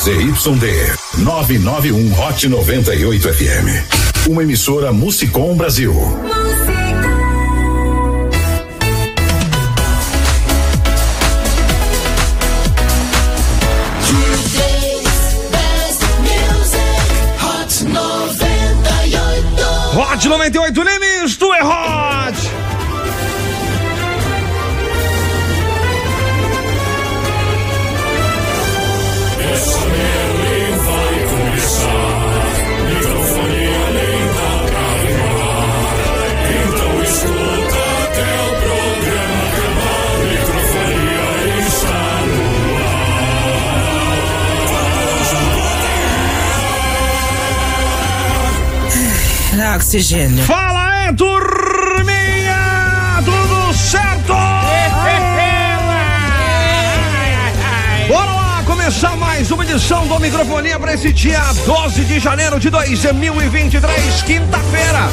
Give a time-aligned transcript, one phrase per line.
[0.00, 4.30] ZYD 991 Hot 98 FM.
[4.30, 5.92] Uma emissora Musicom Brasil.
[19.92, 21.60] Hot 98 Nimes, tu é
[49.74, 50.44] Oxigênio.
[50.44, 52.56] Fala é, turminha!
[53.24, 54.32] Tudo certo?
[58.08, 62.68] Bora lá começar mais uma edição do Microfonia para esse dia 12 de janeiro de
[62.68, 65.08] 2023, quinta-feira.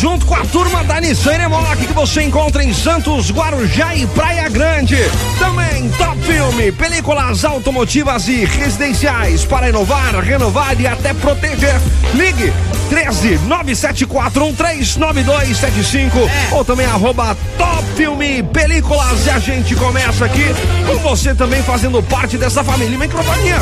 [0.00, 4.48] Junto com a turma da Nissan Nemoc, que você encontra em Santos, Guarujá e Praia
[4.48, 4.96] Grande.
[5.40, 11.80] Também Top Filme, películas automotivas e residenciais para inovar, renovar e até proteger.
[12.14, 12.52] Ligue
[12.92, 16.12] 13 974139275
[16.50, 19.24] ou também arroba Top Filme Películas.
[19.24, 20.44] E a gente começa aqui
[20.86, 23.56] com você também fazendo parte dessa família microfonia.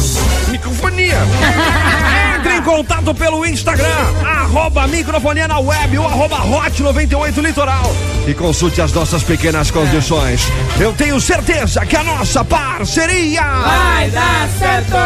[0.48, 1.14] Microfonia.
[2.40, 3.86] Entre em contato pelo Instagram,
[4.24, 7.94] arroba microfonia na web ou arroba hot 98 litoral
[8.26, 10.42] e consulte as nossas pequenas condições.
[10.78, 14.96] Eu tenho certeza que a nossa parceria Vai dar certo!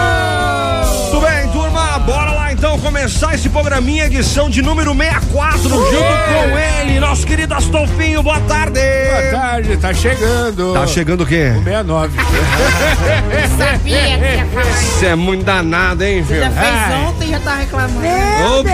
[1.11, 1.94] Tudo bem, turma?
[2.07, 7.55] Bora lá então começar esse programinha, edição de número 64, junto com ele, nosso querido
[7.55, 8.23] Astolfinho.
[8.23, 8.79] Boa tarde!
[8.79, 10.75] Boa tarde, tá chegando.
[10.75, 11.53] Tá chegando o quê?
[11.57, 12.19] O 69.
[13.57, 14.99] Sabia que ia falar isso.
[14.99, 16.41] Você é muito danado, hein, filho?
[16.41, 17.05] Já fez Ai.
[17.07, 17.99] ontem e já tá reclamando.
[17.99, 18.71] O quê?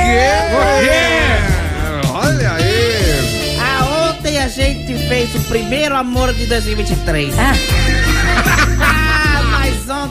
[0.56, 2.08] O quê?
[2.12, 3.58] Olha aí!
[3.60, 7.38] Ah, ontem a gente fez o primeiro amor de 2023.
[7.38, 7.52] Ah,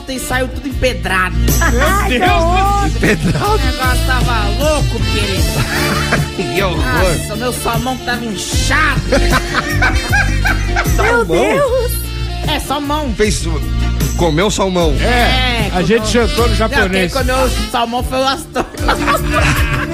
[0.00, 1.36] ontem saiu tudo empedrado.
[3.00, 5.60] Pedrado, O negócio tava louco, querido.
[6.54, 6.82] que horror!
[6.84, 9.00] Nossa, meu salmão tava inchado.
[11.02, 11.92] Meu Deus!
[12.48, 13.12] É, salmão.
[13.14, 13.42] Fez.
[14.16, 14.94] Comeu salmão.
[15.00, 17.12] É, a quando- gente jantou no Não, quem japonês.
[17.12, 18.66] comeu o salmão foi o Astor.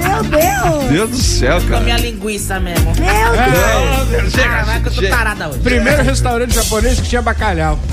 [0.07, 0.83] Meu Deus!
[0.89, 1.79] Deus do céu, cara.
[1.79, 2.85] Comi a linguiça mesmo.
[2.95, 4.33] Meu Deus!
[4.33, 5.15] Não, Ah, vai que eu tô chega.
[5.15, 5.59] tarada hoje.
[5.59, 7.77] Primeiro restaurante japonês que tinha bacalhau.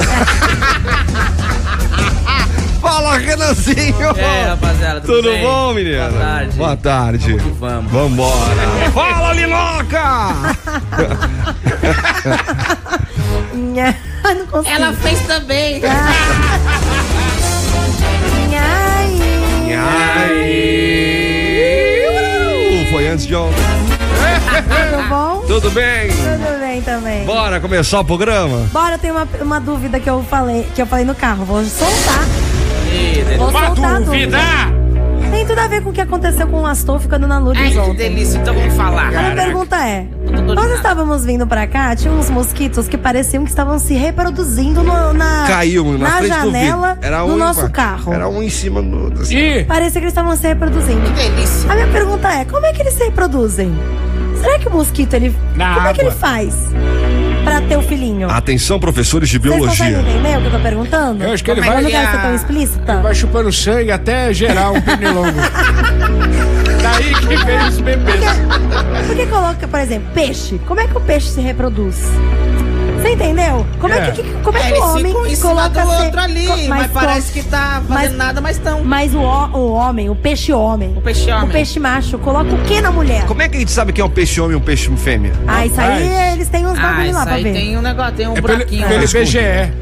[2.80, 4.10] Fala, Renanzinho!
[4.18, 5.42] É, rapaziada, tudo, Tudo bem?
[5.42, 6.08] bom, menina?
[6.10, 6.56] Boa tarde.
[6.58, 7.32] Boa tarde.
[7.32, 7.92] Vamos que vamos.
[7.92, 8.90] Vambora.
[8.92, 10.34] Fala, Linoca!
[14.34, 14.74] Não consigo.
[14.74, 15.80] Ela fez também.
[23.14, 23.56] antes de ontem.
[24.90, 25.44] Tudo bom?
[25.46, 26.08] Tudo bem?
[26.08, 27.24] Tudo bem também.
[27.24, 28.68] Bora começar o programa?
[28.72, 31.44] Bora, eu tenho uma, uma dúvida que eu falei, que eu falei no carro.
[31.44, 32.24] Vou soltar.
[33.38, 34.83] Vou soltar a dúvida!
[35.34, 37.62] Tem tudo a ver com o que aconteceu com o Astolfo e a Dona Lourdes
[37.64, 37.94] Ai, que ontem.
[38.10, 38.38] delícia.
[38.38, 39.06] Então vamos falar.
[39.06, 39.42] A minha Caraca.
[39.42, 40.06] pergunta é:
[40.54, 45.12] nós estávamos vindo pra cá, tinha uns mosquitos que pareciam que estavam se reproduzindo no-
[45.12, 47.06] na, Caiu na, na frente do janela vidro.
[47.06, 48.12] Era do um nosso carro.
[48.12, 49.20] Era um em cima do.
[49.20, 49.36] assim.
[49.36, 51.02] E Parecia que eles estavam se reproduzindo.
[51.02, 51.70] Que delícia.
[51.70, 53.74] A minha pergunta é: como é que eles se reproduzem?
[54.40, 55.34] Será que o mosquito ele.
[55.54, 56.10] Na como é que água.
[56.12, 56.54] ele faz
[57.44, 58.30] pra ter o filhinho?
[58.30, 60.00] Atenção, professores de Vocês biologia.
[60.00, 61.24] entender o que eu tô perguntando?
[61.24, 62.96] eu acho que ele é Eu vai, não quero ser tão explícita.
[63.00, 65.38] vai chupando sangue até gerar um pernilongo.
[66.82, 68.20] Daí que vem os bebês.
[69.06, 70.60] Por que coloca, por exemplo, peixe?
[70.66, 71.96] Como é que o peixe se reproduz?
[73.04, 73.66] Você entendeu?
[73.78, 74.10] Como é, É.
[74.12, 76.56] que, como é que Eles o homem em cima coloca do se- outro ali, co-
[76.68, 78.82] mas, co- parece que tá fazendo mas- nada, mas estão.
[78.82, 81.44] Mas o, ho- o homem, o peixe homem, O peixe homem.
[81.48, 83.26] o peixe macho, coloca o que na mulher?
[83.26, 85.32] Como é que a gente sabe que é um peixe homem e um peixe fêmea?
[85.46, 87.52] Ah, isso aí eles têm uns Ah, bagulho isso lá pra aí ver.
[87.52, 88.88] tem um negócio, tem um É pelo, buraquinho.
[88.88, 89.04] pelo lá.
[89.04, 89.72] IBGE,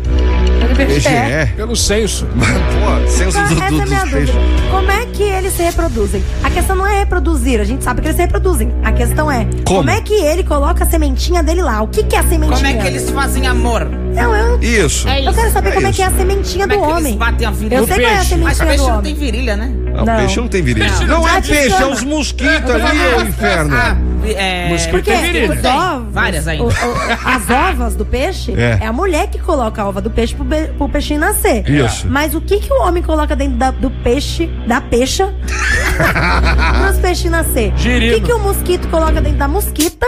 [0.76, 1.52] PGE?
[1.56, 2.26] pelo censo.
[2.34, 4.16] Pô, censo Então, do, essa do, é a minha dos dúvida.
[4.32, 4.34] peixes.
[4.70, 6.24] Como é que eles se reproduzem?
[6.42, 8.72] A questão não é reproduzir, a gente sabe que eles se reproduzem.
[8.82, 9.90] A questão é Como?
[9.90, 11.82] é que ele coloca a sementinha dele lá?
[11.82, 12.56] O que, que é a sementinha?
[12.56, 13.86] Como é que eles fazem amor?
[14.14, 15.08] Não, eu, Isso.
[15.08, 15.34] É eu isso.
[15.34, 17.16] quero saber É como é que é a sementinha Como é do que eles homem.
[17.16, 17.74] batem a virilha?
[17.76, 18.36] Eu Do sei qual é a peixe.
[18.36, 19.66] Mas sementinha peixe do não tem virilha, né?
[19.94, 20.16] Não, Não.
[20.16, 20.86] peixe não tem virilha.
[20.88, 23.74] Peixe Não, não é peixe, é os mosquitos ali, ô inferno.
[23.76, 24.68] Ah, é...
[24.68, 25.52] Mosquito tem virilha.
[25.54, 26.64] os Tem, ovos, várias ainda.
[26.64, 28.78] o- o- as ovas do peixe É.
[28.82, 28.86] é.
[28.86, 31.68] a mulher que coloca a ova do peixe pro, be- pro peixinho nascer.
[31.68, 32.06] Isso.
[32.08, 35.32] Mas o que, que o homem coloca dentro da- do peixe, da peixa,
[36.82, 37.72] pros peixinhos nascer?
[37.76, 38.16] Girino.
[38.16, 40.06] O que, que o mosquito coloca dentro da mosquita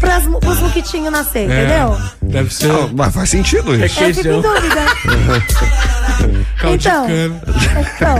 [0.00, 1.96] pras, pros mosquitinhos nascer, entendeu?
[2.22, 2.68] Deve ser.
[2.68, 4.00] Não, mas faz sentido É isso.
[4.02, 4.86] Eu fico em dúvida.
[6.60, 8.16] Então, então,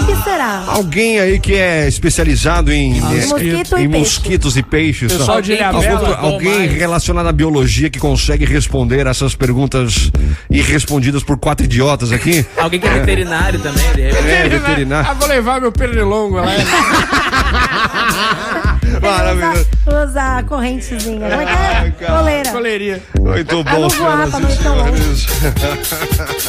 [0.00, 0.62] o que será?
[0.68, 3.88] Alguém aí que é especializado em, eh, Mosquito em e peixe.
[3.88, 5.10] mosquitos e peixes.
[5.12, 10.12] Pessoal só- de Algum- alguém relacionado à biologia que consegue responder essas perguntas
[10.48, 12.46] irrespondidas por quatro idiotas aqui?
[12.56, 13.84] Alguém que é veterinário também.
[13.98, 15.14] É, Ah, veterinário.
[15.16, 16.44] vou levar meu pernilongo lá.
[19.10, 19.66] Maravilhoso.
[19.86, 21.30] Usa, usa a correntezinha.
[21.30, 22.52] Como é que é?
[22.52, 23.02] Coleira.
[23.20, 25.26] Muito bom, senhoras e senhores.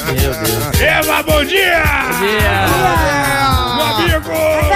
[0.05, 0.81] Meu Deus.
[0.81, 1.83] Eva, bom dia!
[3.77, 4.70] Meu amigo!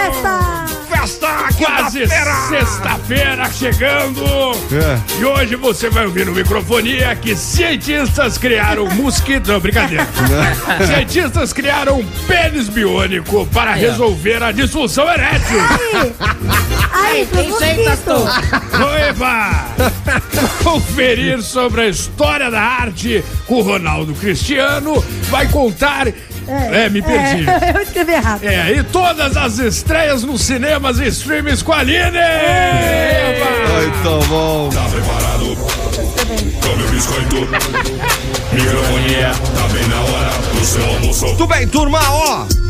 [1.57, 4.23] Quase sexta-feira chegando.
[4.71, 5.19] É.
[5.19, 9.47] E hoje você vai ouvir no microfonia que cientistas criaram um mosquito.
[9.47, 10.05] Não, brincadeira.
[10.85, 15.57] cientistas criaram um pênis biônico para resolver a disfunção erétil.
[16.91, 18.77] Aí, Quem mosquitos.
[18.77, 19.65] Noiva!
[20.63, 25.03] Conferir sobre a história da arte com o Ronaldo Cristiano.
[25.29, 26.07] Vai contar.
[26.47, 27.49] É, me perdi.
[27.49, 28.43] É, eu escrevi errado.
[28.43, 32.17] É, e todas as estreias nos cinemas e streams com a Aline!
[33.71, 34.69] Muito bom.
[34.69, 35.55] Tá preparado?
[36.61, 37.35] Come o biscoito.
[38.53, 39.31] Microfonia.
[39.55, 41.25] Tá bem na hora do seu almoço.
[41.27, 42.64] Tudo bem, turma, ó.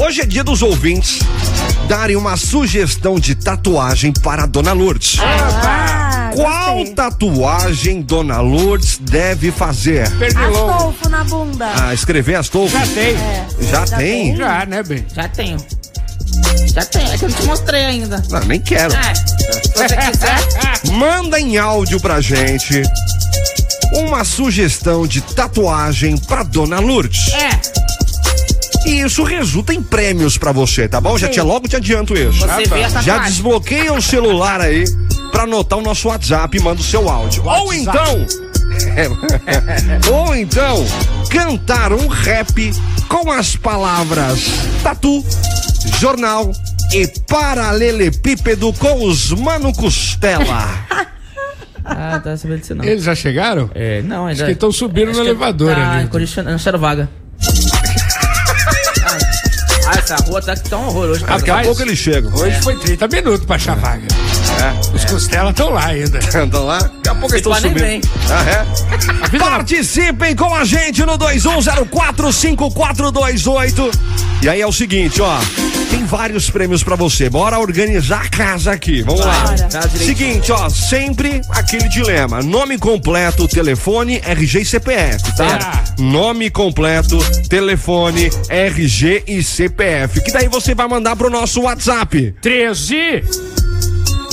[0.00, 1.18] Hoje é dia dos ouvintes
[1.88, 5.18] darem uma sugestão de tatuagem para a Dona Lourdes.
[5.20, 6.94] Ah, Qual gostei.
[6.94, 10.08] tatuagem Dona Lourdes deve fazer?
[10.16, 10.70] Pernilongo.
[10.70, 11.68] Astolfo na bunda.
[11.74, 12.78] Ah, escrever Astolfo?
[12.78, 13.16] Já tem.
[13.60, 14.26] Já, já tem?
[14.28, 14.36] tem.
[14.36, 15.04] Já, né, bem?
[15.12, 15.58] Já tenho.
[16.72, 17.12] Já tenho.
[17.12, 18.22] É que eu não te mostrei ainda.
[18.30, 18.94] Não, nem quero.
[18.94, 19.14] É.
[19.14, 20.92] Se você quiser.
[20.92, 22.82] Manda em áudio pra gente
[23.94, 27.32] uma sugestão de tatuagem pra Dona Lourdes.
[27.32, 27.87] É.
[28.88, 31.18] E isso resulta em prêmios pra você, tá bom?
[31.18, 31.34] Já Sim.
[31.34, 32.38] te logo te adianto isso.
[32.38, 34.84] Você vê essa Já desbloqueia o celular aí
[35.30, 37.44] pra anotar o nosso WhatsApp e manda o seu áudio.
[37.44, 37.78] Ou WhatsApp.
[37.78, 38.26] então.
[40.12, 40.84] ou então,
[41.30, 42.72] cantar um rap
[43.08, 44.44] com as palavras
[44.82, 45.22] tatu,
[45.98, 46.50] jornal
[46.92, 50.86] e paralelepípedo com os Mano Costela.
[51.90, 52.84] Ah, tá sabendo disso não.
[52.84, 53.70] Eles já chegaram?
[53.74, 54.42] É, não, ainda.
[54.42, 56.08] Acho que estão subindo no elevador tá ali.
[56.08, 57.08] condicionando, vaga.
[59.90, 61.24] Ah, essa rua tá tão horror hoje.
[61.24, 61.38] cara.
[61.38, 62.30] Daqui a pouco eles chegam.
[62.34, 64.06] Hoje foi 30 minutos pra achar vaga.
[64.92, 66.18] Os costelas estão lá ainda.
[66.38, 66.78] Andam lá?
[66.78, 68.06] Daqui a pouco eles estão subindo.
[68.30, 68.66] Ah, é?
[69.38, 73.90] Participem com a gente no 21045428.
[74.42, 75.38] E aí é o seguinte, ó.
[75.90, 77.28] Tem vários prêmios pra você.
[77.30, 79.02] Bora organizar a casa aqui.
[79.02, 79.54] Vamos lá.
[79.70, 79.82] Tá.
[79.88, 82.42] Seguinte, ó, sempre aquele dilema.
[82.42, 85.84] Nome completo, telefone, RG e CPF, tá?
[85.98, 87.18] Nome completo,
[87.48, 90.20] telefone, RG e CPF.
[90.20, 92.34] Que daí você vai mandar pro nosso WhatsApp.
[92.42, 93.22] 13.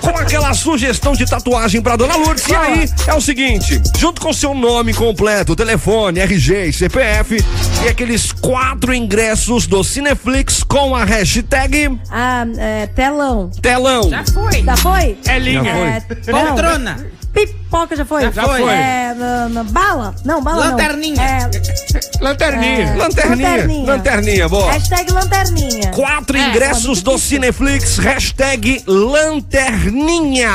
[0.00, 2.46] com aquela sugestão de tatuagem pra Dona Lourdes.
[2.48, 7.44] E aí, é o seguinte: junto com seu nome completo, telefone, RG e CPF,
[7.84, 13.50] e aqueles quatro ingressos do Cineflix com a hashtag ah, é, telão.
[13.62, 14.10] telão.
[14.10, 14.64] Já foi.
[14.64, 15.18] Já foi?
[15.26, 15.70] É linha.
[15.70, 16.00] É.
[16.30, 17.06] Poltrona.
[17.46, 18.32] Pipoca já foi?
[18.32, 18.62] Já foi.
[18.72, 20.14] É, na- na- bala?
[20.24, 21.16] Não, bala Lanterninha.
[21.16, 21.22] não.
[21.22, 21.50] É,
[22.20, 22.94] Lanterninha.
[22.96, 23.46] Lanterninha.
[23.56, 23.86] Lanterninha.
[23.86, 24.72] Lanterninha, boa.
[24.72, 25.90] hashtag lanterninha.
[25.92, 30.50] Quatro É, ingressos do Cineflix, hashtag Lanterninha.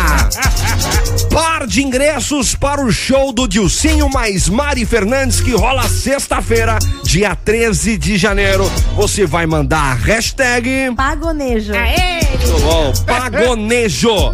[1.31, 7.35] Par de ingressos para o show do Dilcinho mais Mari Fernandes, que rola sexta-feira, dia
[7.35, 8.69] 13 de janeiro.
[8.95, 11.71] Você vai mandar a hashtag Pagonejo.
[11.73, 14.33] Muito bom, Pagonejo.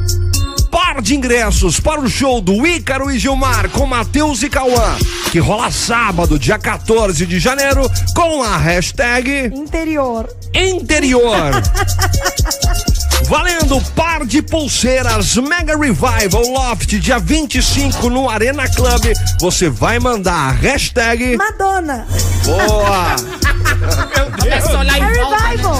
[0.71, 4.95] Par de ingressos para o show do Ícaro e Gilmar com Matheus e Cauã,
[5.31, 10.29] que rola sábado, dia 14 de janeiro, com a hashtag Interior.
[10.53, 11.51] interior.
[13.27, 19.05] Valendo par de pulseiras Mega Revival Loft, dia 25 no Arena Club.
[19.39, 21.37] Você vai mandar a hashtag.
[21.37, 22.07] Madonna.
[22.43, 23.15] Boa!
[24.39, 25.37] Começou lá É em volta.
[25.47, 25.78] revival.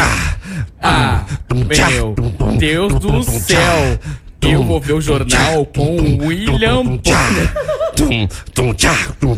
[0.81, 2.14] Ah, meu
[2.59, 3.99] Deus do céu.
[4.43, 6.83] Eu vou ver o jornal com o William.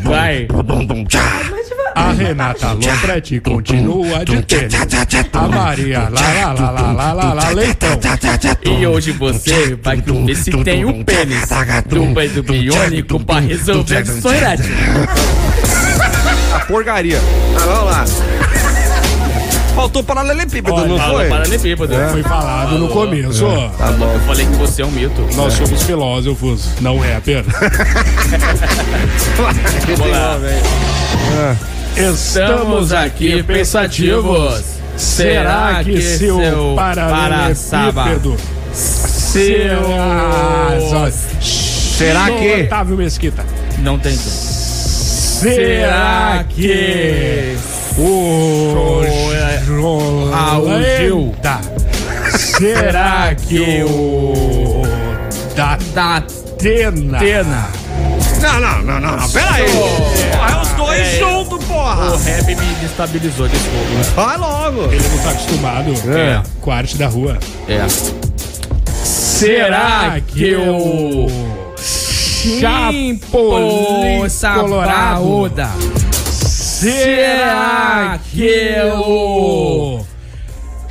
[0.02, 0.46] Vai.
[1.94, 4.74] A Renata Lopretti continua de tênis.
[5.32, 7.98] A Maria lá, lá, lá, lá, lá, lá, lá, leitão.
[8.64, 11.48] E hoje você vai ver se tem um pênis
[11.88, 14.56] do banho biônico pra resolver a sonhar.
[16.54, 17.18] A porcaria.
[17.56, 18.04] Ah, vamos lá.
[19.78, 21.28] Faltou paralelepípedo, Olha, não foi?
[21.28, 21.94] paralelepípedo.
[22.10, 23.46] Foi falado no começo.
[23.78, 24.12] Tá bom.
[24.12, 25.24] Eu falei que você é um mito.
[25.36, 27.44] Nós somos filósofos, não rapper.
[29.86, 30.36] Vamos lá.
[31.96, 34.64] Estamos aqui pensativos.
[34.96, 38.36] Será que seu paralelepípedo
[38.72, 39.60] será...
[41.40, 43.46] Será que- Otávio Mesquita.
[43.78, 44.16] Não tem.
[45.40, 47.56] Será que
[47.96, 49.02] o
[49.78, 50.30] O
[50.98, 51.34] Gil.
[51.42, 51.60] Jolanda
[52.36, 54.82] será que o
[55.56, 57.68] da Da Atena.
[58.40, 59.28] Não, não, não, não, não.
[59.30, 59.66] Pera aí.
[59.72, 61.18] Porra, é os dois É.
[61.18, 62.16] juntos, O porra.
[62.18, 64.02] rap me destabilizou, desculpa.
[64.14, 64.82] Vai logo.
[64.92, 66.42] ele não tá acostumado É.
[66.60, 67.38] com a arte da rua.
[67.68, 67.84] É.
[69.04, 71.26] Será que o
[72.60, 73.18] Chapolin
[74.54, 75.50] Colorado
[76.78, 80.00] será que o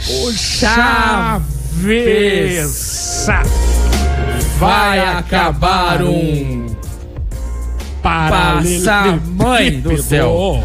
[0.09, 1.45] o Chaves
[4.59, 6.67] vai acabar um
[8.03, 10.63] Passa, mãe do céu.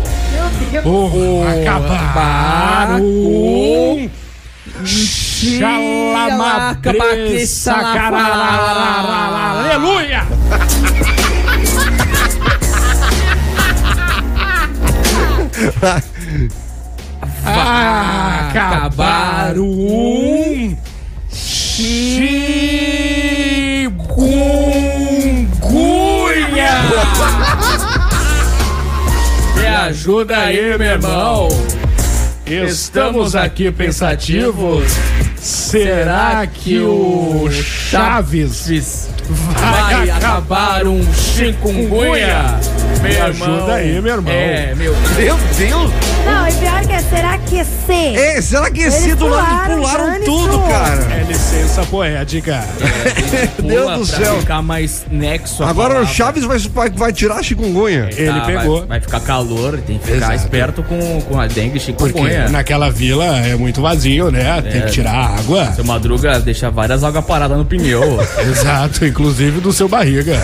[0.85, 4.09] Oh, acabar um
[4.85, 5.81] Xalamabre
[7.47, 9.75] sacararararara.
[9.75, 10.27] Aleluia!
[18.51, 20.77] Acabar um
[21.31, 22.33] chikungunya.
[29.57, 31.49] Me ajuda aí, meu irmão.
[32.47, 34.93] Estamos aqui pensativos.
[35.37, 39.09] Será que o Chaves
[39.59, 42.61] vai acabar um chikungunya?
[43.01, 44.33] Me ajuda aí, meu irmão.
[44.33, 45.91] É, meu Meu Deus.
[46.25, 46.72] Não, e pior
[47.53, 51.03] que é, será que é esse do lado pularam, tudo, cara?
[51.15, 52.65] É licença poética.
[53.63, 54.39] Meu Deus do céu.
[54.41, 55.63] ficar mais nexo.
[55.63, 56.07] Agora o.
[56.07, 58.09] Chaves vai, vai, vai tirar a chikungunya.
[58.17, 58.87] Ele vai- pegou.
[58.87, 60.35] Vai, ficar calor, tem que ficar Exato.
[60.35, 62.49] esperto com, com a dengue e Porque chikungunya.
[62.49, 64.61] naquela vila é muito vazio, né?
[64.63, 64.85] Tem É.
[64.87, 65.73] que tirar a água.
[65.73, 68.19] Seu Madruga deixa várias águas paradas no pneu.
[68.51, 70.37] Exato, inclusive do seu barriga.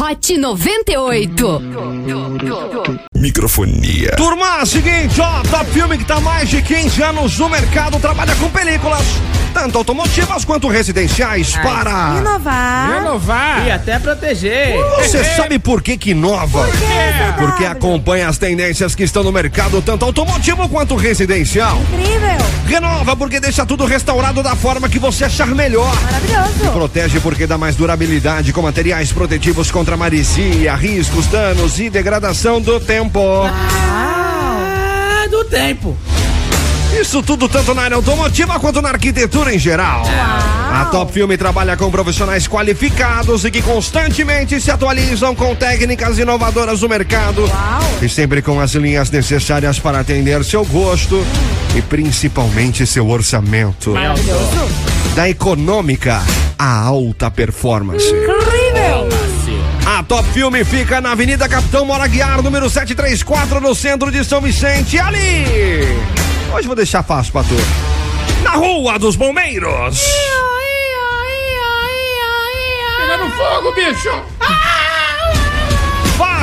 [0.00, 1.62] Hot 98.
[3.22, 4.16] Microfonia.
[4.16, 8.34] Turma, seguinte, ó, Top Filme que tá há mais de 15 anos no mercado, trabalha
[8.34, 9.04] com películas,
[9.54, 12.16] tanto automotivas quanto residenciais, para...
[12.18, 12.94] Inovar.
[12.94, 13.66] Renovar.
[13.68, 14.74] e até proteger.
[14.96, 16.66] Você sabe por que que inova?
[16.66, 17.38] CW.
[17.38, 21.80] Porque acompanha as tendências que estão no mercado, tanto automotivo quanto residencial.
[21.92, 22.44] Incrível.
[22.66, 25.94] Renova porque deixa tudo restaurado da forma que você achar melhor.
[26.02, 26.72] Maravilhoso.
[26.72, 32.80] Protege porque dá mais durabilidade com materiais protetivos contra maresia, riscos, danos e degradação do
[32.80, 33.11] tempo.
[33.20, 35.96] Ah, do tempo.
[37.00, 40.02] Isso tudo tanto na área automotiva quanto na arquitetura em geral.
[40.72, 46.80] A Top Filme trabalha com profissionais qualificados e que constantemente se atualizam com técnicas inovadoras
[46.80, 47.50] do mercado.
[48.00, 51.24] E sempre com as linhas necessárias para atender seu gosto
[51.74, 53.94] e principalmente seu orçamento.
[55.16, 56.22] Da econômica
[56.58, 58.06] à alta performance.
[58.06, 58.41] Incrível.
[60.02, 64.40] A Top Filme fica na Avenida Capitão Mora Guiar, número 734, no centro de São
[64.40, 64.98] Vicente.
[64.98, 65.84] Ali!
[66.52, 67.54] Hoje vou deixar fácil pra tu.
[68.42, 70.00] Na Rua dos Bombeiros.
[72.98, 74.10] Pegando fogo, bicho.
[74.40, 74.81] Faça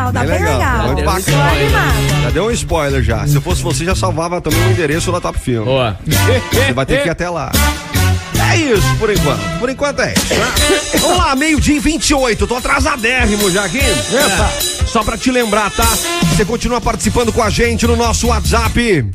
[0.08, 0.88] legal, tá Bem bem, legal, legal.
[0.88, 2.22] muito bacana.
[2.24, 3.28] Já deu um spoiler já.
[3.28, 5.66] Se eu fosse você, já salvava também o endereço da Top Film.
[5.66, 5.98] Boa.
[6.52, 7.52] Você vai ter que ir até lá.
[8.52, 9.60] É isso, por enquanto.
[9.60, 10.34] Por enquanto é isso.
[10.34, 10.54] né?
[11.00, 12.46] Vamos lá, meio-dia e 28.
[12.48, 13.80] Tô atrasadérrimo já aqui.
[13.80, 14.50] Epa.
[14.86, 15.88] Só pra te lembrar, tá?
[16.36, 19.06] Você continua participando com a gente no nosso WhatsApp.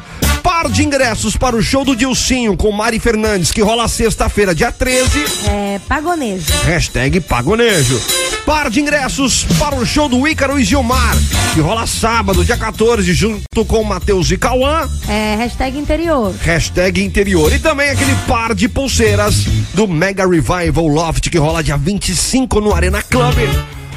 [0.55, 4.71] Par de ingressos para o show do Dilcinho com Mari Fernandes, que rola sexta-feira, dia
[4.71, 5.25] 13.
[5.49, 6.45] É, pagonejo.
[6.63, 8.01] Hashtag Pagonejo.
[8.45, 11.13] Par de ingressos para o show do Ícaro e Gilmar,
[11.53, 14.89] que rola sábado, dia 14, junto com Matheus e Cauã.
[15.09, 16.33] É, hashtag interior.
[16.41, 17.51] Hashtag interior.
[17.51, 19.43] E também aquele par de pulseiras
[19.73, 23.35] do Mega Revival Loft, que rola dia 25 no Arena Club.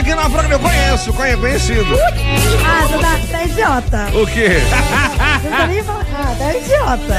[0.01, 0.55] Aqui na programa.
[0.55, 1.97] Eu conheço, conheço, conhecido.
[2.65, 4.09] Ah, você tá, tá idiota.
[4.15, 4.49] O quê?
[5.41, 6.07] Você tá nem falando.
[6.15, 7.17] Ah, tá idiota.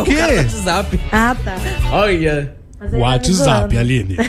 [0.00, 0.36] O quê?
[0.36, 1.00] WhatsApp.
[1.10, 1.56] Ah, tá.
[1.90, 2.54] Olha.
[2.80, 3.76] Ele tá WhatsApp.
[3.76, 4.16] Aline.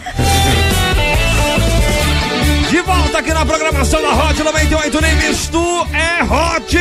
[2.70, 6.78] De volta aqui na programação da Hot 98 Nimes, tu é Hot!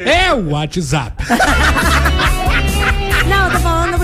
[0.00, 1.14] é o WhatsApp.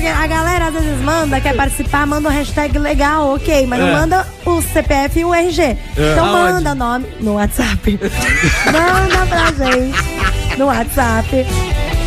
[0.02, 3.86] Porque a galera às vezes manda, quer participar, manda um hashtag legal, ok, mas não
[3.88, 3.92] É.
[3.92, 5.76] manda o CPF e o RG.
[5.96, 6.52] Então Aonde?
[6.54, 8.00] manda o nome no WhatsApp.
[8.66, 11.46] manda pra gente no WhatsApp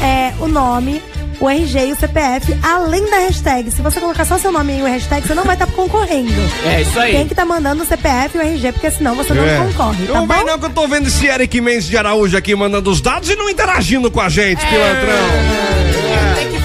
[0.03, 1.01] é, o nome,
[1.39, 3.71] o RG e o CPF, além da hashtag.
[3.71, 6.33] Se você colocar só seu nome e o hashtag, você não vai estar concorrendo.
[6.65, 7.13] É isso aí.
[7.13, 9.57] Tem que estar mandando o CPF e o RG, porque senão você não É.
[9.67, 10.43] concorre, tá Não bom?
[10.43, 13.37] não que eu tô vendo esse Eric Mendes de Araújo aqui mandando os dados e
[13.37, 14.69] não interagindo com a gente, É.
[14.69, 15.84] pilantrão.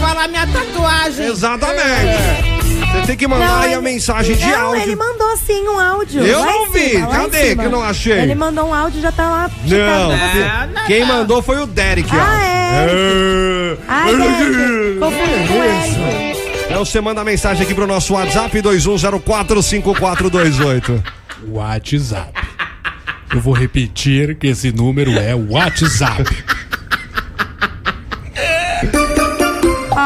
[0.01, 1.27] Falar minha tatuagem.
[1.27, 2.51] Exatamente.
[2.93, 4.83] Você tem que mandar aí a ele- mensagem de não, áudio.
[4.83, 6.23] ele mandou sim um áudio.
[6.25, 6.91] Eu lá não vi.
[6.91, 8.19] cima, Cadê que eu não achei?
[8.19, 9.51] Ele mandou um áudio e já tá lá.
[9.63, 10.09] Não, checado.
[10.73, 11.07] Não, não, quem não.
[11.07, 12.09] mandou foi o Derek.
[12.13, 12.17] ó.
[12.19, 13.77] Ah, é.
[13.87, 14.99] Ai, Derek.
[14.99, 16.01] Confundi com o Eric.
[16.67, 21.03] Então você manda mensagem aqui pro nosso WhatsApp 21045428.
[21.49, 22.33] WhatsApp.
[23.33, 26.25] Eu vou repetir que esse número é WhatsApp.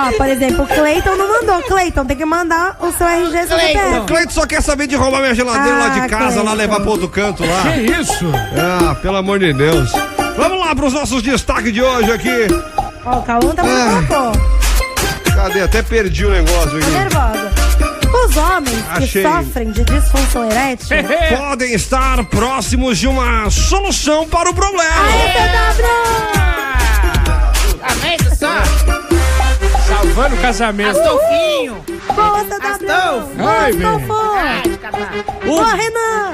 [0.09, 1.63] Ó, por exemplo, o Cleiton não mandou.
[1.63, 4.07] Cleiton, tem que mandar o seu RG seu O CPF.
[4.07, 6.55] Cleito só quer saber de roubar minha geladeira lá de Ah, casa, lá Cleiton.
[6.55, 7.63] levar pro outro canto lá.
[7.73, 8.27] Que isso?
[8.59, 9.91] Ah, pelo amor de Deus.
[10.37, 12.49] Vamos lá pros nossos destaques de hoje aqui.
[13.07, 13.67] Ó, o Cauã tá Ah.
[13.67, 14.33] muito cocô.
[15.35, 15.61] Cadê?
[15.63, 16.91] Até perdi o negócio Tô aqui.
[16.91, 17.53] nervosa.
[18.27, 19.23] Os homens que Achei.
[19.23, 20.97] sofrem de disfunção erétil.
[21.37, 24.91] Podem estar próximos de uma solução para o problema.
[24.95, 25.89] Aê, PW!
[27.83, 29.04] Amém do só.
[30.15, 30.91] Salvando o casamento.
[31.01, 31.85] Astolfinho.
[32.15, 32.55] Boa, PW!
[32.67, 33.35] Astolfo.
[34.37, 35.13] Ai, de catar.
[35.45, 36.33] Boa, Renan!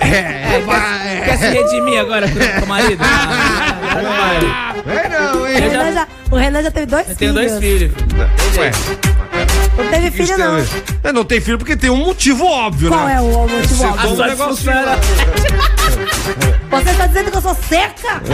[0.00, 3.02] É, Quer se redimir agora com o marido?
[3.02, 4.40] Ah, não vai.
[4.84, 5.60] Vem não, O hein?
[5.60, 7.34] Renan já, o Renan já teve dois Eu filhos.
[7.34, 7.92] tenho dois filhos.
[8.58, 8.70] Ué,
[9.78, 10.58] Não teve filho, isso não.
[11.04, 13.14] É, não tem filho porque tem um motivo óbvio, Qual né?
[13.14, 14.10] é o motivo Você óbvio?
[14.10, 14.98] um lá.
[16.70, 18.20] Você tá dizendo que eu sou seca?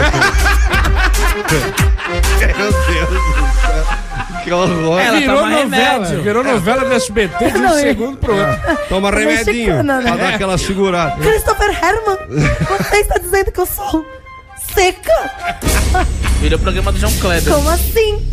[2.57, 3.15] Meu Deus do
[3.61, 4.08] céu.
[4.43, 4.99] Que horror.
[4.99, 5.93] Ela Virou toma novela.
[6.05, 6.21] remédio.
[6.23, 8.77] Virou novela do SBT de um Não, é- segundo pro outro.
[8.89, 10.11] Toma É remedinho mexicana, né?
[10.11, 11.15] pra dar aquela segurada.
[11.21, 12.17] Christopher Herman,
[12.79, 14.05] você está dizendo que eu sou
[14.73, 15.31] seca?
[16.39, 17.53] Virou o programa do João Kleber.
[17.53, 18.25] Como assim?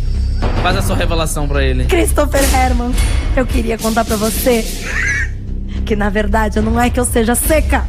[0.61, 1.85] Faz a sua revelação pra ele.
[1.85, 2.93] Christopher Herman,
[3.35, 4.63] eu queria contar pra você
[5.85, 7.85] que na verdade não é que eu seja seca,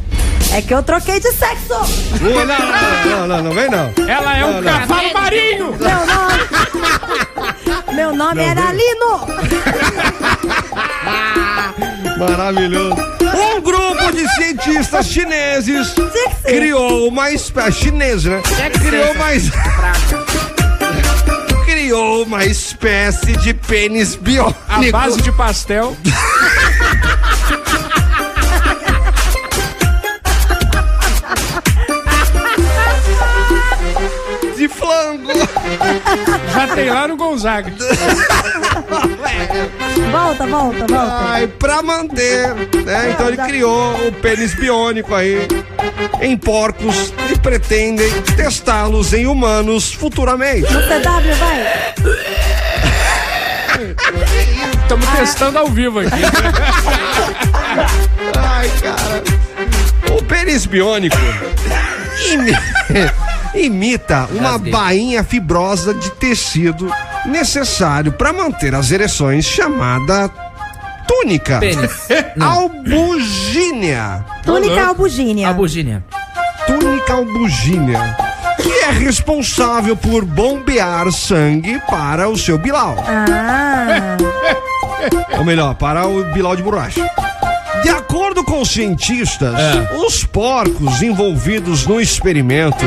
[0.53, 1.73] é que eu troquei de sexo.
[2.21, 3.91] Não, não, não, não, não, vem não.
[4.07, 4.79] Ela é um Não, não.
[4.79, 5.65] cavalo marinho.
[5.77, 6.98] Meu
[8.19, 9.27] nome, meu nome era Lino.
[12.19, 12.95] Maravilhoso.
[13.21, 15.93] Um grupo de cientistas chineses
[16.43, 17.79] criou uma espécie.
[17.79, 18.41] Chinês, né?
[18.85, 19.49] Criou mais.
[21.65, 24.91] Criou uma espécie de pênis A biônico.
[24.91, 25.95] base de pastel.
[36.79, 37.71] tem lá no Gonzaga.
[40.11, 41.19] Volta, volta, volta.
[41.29, 43.11] Ai, pra manter, né?
[43.11, 45.47] Então ele criou o pênis biônico aí
[46.21, 50.71] em porcos e pretendem testá-los em humanos futuramente.
[50.73, 51.93] No CW, vai.
[54.81, 56.23] Estamos testando ao vivo aqui.
[58.37, 59.23] Ai, cara.
[60.17, 61.15] O pênis biônico
[63.55, 64.71] imita uma Rasguei.
[64.71, 66.91] bainha fibrosa de tecido
[67.25, 70.29] necessário para manter as ereções chamada
[71.07, 71.59] túnica.
[71.59, 72.07] Pênis.
[72.39, 74.23] Albugínea.
[74.43, 75.49] Túnica albugínea.
[75.49, 76.03] A bugínea.
[76.65, 78.15] Túnica albugínea.
[78.61, 82.95] Que é responsável por bombear sangue para o seu bilau.
[83.07, 84.17] Ah,
[85.37, 87.09] Ou melhor, para o bilau de borracha.
[87.83, 89.95] De acordo com os cientistas, É.
[90.05, 92.85] os porcos envolvidos no experimento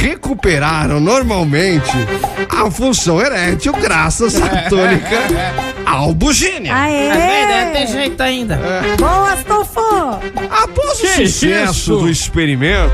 [0.00, 1.90] recuperaram normalmente
[2.48, 5.18] a função erétil graças à tônica
[5.92, 6.74] albugínea.
[6.74, 7.08] aê.
[7.08, 7.72] Tá vendo?
[7.72, 8.60] Tem jeito ainda.
[8.98, 9.80] Boa, Astolfo.
[10.50, 11.96] Após o Que sucesso isso?
[11.96, 12.92] do experimento,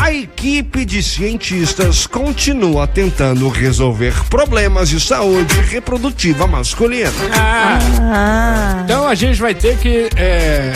[0.00, 7.10] a equipe de cientistas continua tentando resolver problemas de saúde reprodutiva masculina.
[7.34, 10.72] Ah, Ah, então a gente vai ter que é,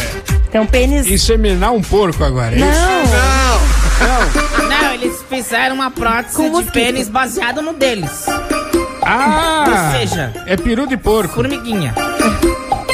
[0.51, 1.07] tem um pênis.
[1.09, 2.55] inseminar um porco agora.
[2.55, 2.81] é isso?
[4.03, 4.69] Não.
[4.69, 6.73] Não, eles fizeram uma prótese Com de mosquito.
[6.73, 8.27] pênis baseado no deles.
[9.05, 11.35] Ah, Ou seja- é peru de porco.
[11.35, 11.95] Formiguinha.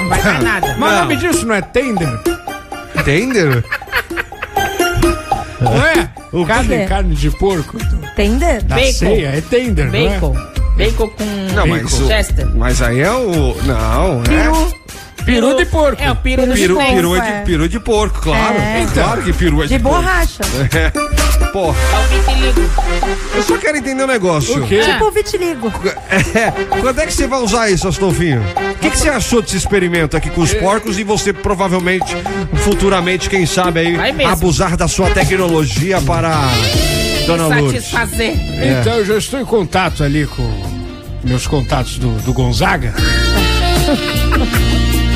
[0.01, 0.77] Não vai dar nada.
[0.79, 2.09] Mas o nome disso não é tender?
[2.99, 3.63] Entendeu?
[5.61, 6.09] Não é?
[6.33, 6.85] O carne, quê?
[6.87, 7.79] carne de porco.
[8.15, 8.63] Tender?
[8.65, 8.93] Da Bacon.
[8.93, 10.35] ceia, é tender, Bacon.
[10.35, 10.87] não é?
[10.87, 12.47] Bacon com Não, mas, o- Chester.
[12.55, 13.57] mas aí é o.
[13.65, 14.25] Não, é.
[14.29, 14.79] Peru.
[15.25, 16.03] Peru de porco.
[16.03, 17.39] É o peru do Peru, porco, peru, é é.
[17.41, 18.55] de, peru de porco, claro.
[18.57, 18.87] É.
[18.95, 19.99] Claro que peru é de, De porco.
[20.01, 20.41] borracha.
[20.73, 20.93] É.
[21.53, 22.61] Porra, É o vitiligo.
[23.35, 24.63] eu só quero entender um negócio.
[24.63, 24.81] O quê?
[24.81, 25.73] Tipo vitiligo.
[26.35, 28.41] É, quando é que você vai usar isso, Astolfinho?
[28.41, 32.15] O que, que você achou desse experimento aqui com os porcos e você provavelmente,
[32.63, 36.39] futuramente, quem sabe aí, abusar da sua tecnologia para
[37.27, 37.85] Dona Lourdes?
[37.89, 38.35] Satisfazer.
[38.81, 40.49] Então eu já estou em contato ali com
[41.25, 42.95] meus contatos do, do Gonzaga.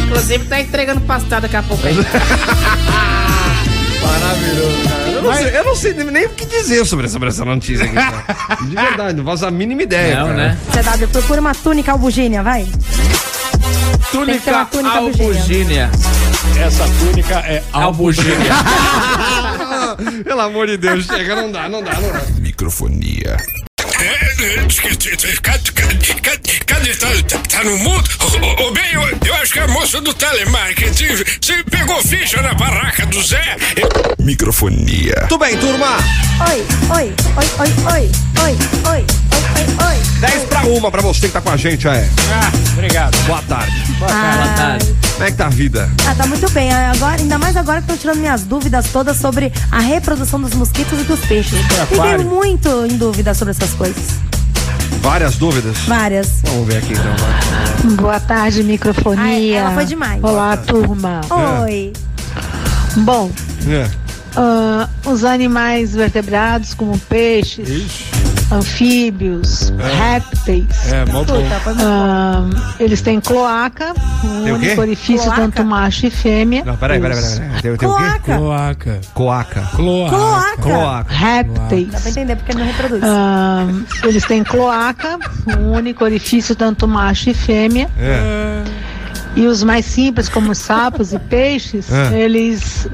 [0.06, 1.94] Inclusive tá entregando pastel daqui a pouco aí.
[4.02, 5.01] Maravilhoso, cara.
[5.22, 7.84] Eu não, sei, eu não sei nem o que dizer sobre essa, sobre essa notícia
[7.84, 7.94] aqui.
[8.66, 10.20] De verdade, não faço a mínima ideia.
[10.20, 10.36] Não, cara.
[10.36, 10.58] né?
[10.72, 12.66] CW, procura uma túnica albugínia, vai.
[14.10, 14.90] Túnica albugínia.
[14.98, 15.90] Albugínia.
[16.60, 18.52] Essa túnica é Albugínia.
[20.24, 22.20] Pelo amor de Deus, chega, não dá, não dá, não dá.
[22.40, 23.36] Microfonia.
[26.66, 26.96] Cadê?
[26.96, 27.08] Tá,
[27.48, 28.10] tá, no mundo?
[28.58, 33.06] Ô, bem, eu, eu acho que a moça do telemarketing você pegou ficha na barraca
[33.06, 33.56] do Zé.
[34.18, 35.14] Microfonia.
[35.28, 35.96] Tudo bem, turma.
[36.50, 38.10] Oi, oi, oi, oi, oi,
[38.42, 38.58] oi,
[38.90, 39.06] oi, oi,
[39.54, 40.02] oi, oi.
[40.20, 42.08] 10 pra uma pra você que tá com a gente, é.
[42.32, 43.16] Ah, obrigado.
[43.28, 43.92] Boa tarde.
[44.00, 44.92] Boa tarde.
[45.12, 45.88] Como é que tá a vida?
[46.04, 46.72] Ah, tá muito bem.
[46.72, 51.00] Agora, ainda mais agora que estão tirando minhas dúvidas todas sobre a reprodução dos mosquitos
[51.00, 51.60] e dos peixes.
[51.88, 54.31] Fiquei muito em dúvida sobre essas coisas.
[55.02, 55.76] Várias dúvidas?
[55.86, 56.40] Várias.
[56.44, 57.96] Vamos ver aqui então.
[57.96, 59.22] Boa tarde, microfonia.
[59.24, 60.22] Ai, ela foi demais.
[60.22, 61.20] Olá, turma.
[61.64, 61.92] Oi.
[62.98, 63.30] Bom,
[63.68, 63.88] É.
[64.36, 68.11] ah, os animais vertebrados, como peixes,
[68.52, 71.42] anfíbios, répteis, É, mó bom.
[71.78, 72.44] Ah,
[72.78, 75.42] eles têm cloaca, um único orifício, Cloaca?
[75.42, 76.64] tanto macho e fêmea.
[76.64, 77.38] Não, peraí, peraí, peraí.
[77.38, 77.62] peraí.
[77.62, 77.86] Tem, tem o quê?
[77.86, 78.20] Cloaca.
[78.34, 79.00] Cloaca.
[79.14, 79.68] Coaca.
[79.74, 80.16] Cloaca.
[80.16, 80.62] Cloaca.
[80.62, 81.12] Cloaca.
[81.14, 81.88] Répteis.
[81.90, 83.02] Dá pra entender porque ele não reproduz.
[83.02, 83.66] Ah,
[84.04, 85.18] eles têm cloaca,
[85.58, 87.88] um único orifício, tanto macho e fêmea.
[87.98, 88.62] É.
[89.34, 92.20] E os mais simples, como sapos e peixes, É.
[92.20, 92.86] eles,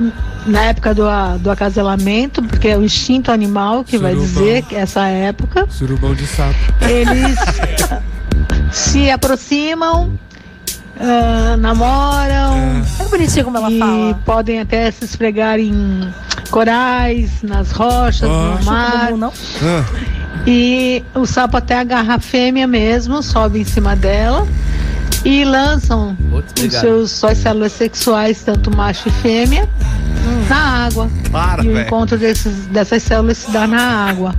[0.46, 1.02] na época do,
[1.40, 4.28] do acasalamento, porque é o instinto animal que vai Surubão.
[4.32, 6.54] dizer que essa época, Surubão de sapo.
[6.82, 7.36] eles
[8.70, 10.12] se aproximam,
[11.00, 14.14] ah, namoram É bonitinho como ela e fala.
[14.24, 16.08] podem até se esfregar em
[16.50, 18.56] corais, nas rochas, Ah.
[18.60, 19.12] no mar.
[19.12, 19.32] Não?
[19.62, 19.84] Ah,
[20.46, 24.46] E o sapo até agarra a fêmea mesmo, sobe em cima dela
[25.24, 29.68] e lançam Putz, os seus, suas células sexuais, tanto macho e fêmea,
[30.48, 31.10] na água.
[31.30, 34.34] Para, e o encontro desses, dessas células se dá na água.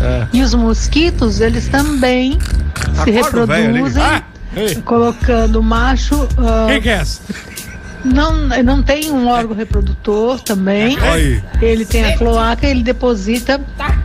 [0.00, 0.26] É.
[0.32, 2.38] E os mosquitos, eles também
[3.04, 3.72] se Acorda o velho ali.
[3.82, 4.02] reproduzem.
[4.02, 4.22] Ah,
[4.56, 7.20] ei, Colocando macho, ah, quem que é essa?
[8.04, 8.32] Não,
[8.62, 10.98] não tem um órgão reprodutor também.
[11.00, 11.42] Aí.
[11.60, 13.98] Ele tem a cloaca, ele deposita Tá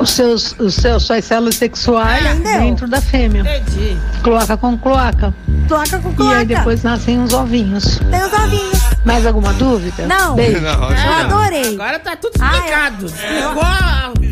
[0.00, 2.60] os seus, os seus, suas células sexuais Entendeu?
[2.60, 3.40] dentro da fêmea.
[3.40, 3.96] Entendi.
[4.22, 5.32] Cloaca com cloaca.
[5.68, 6.38] Cloaca com E cloaca.
[6.38, 7.98] aí depois nascem os ovinhos.
[8.10, 8.80] Tem os ovinhos.
[9.04, 10.06] Mais alguma dúvida?
[10.06, 10.34] Não.
[10.34, 10.60] Beijo.
[10.60, 11.74] Não, Eu adorei.
[11.74, 13.06] Agora tá tudo Ah, explicado.
[13.06, 13.64] Explicou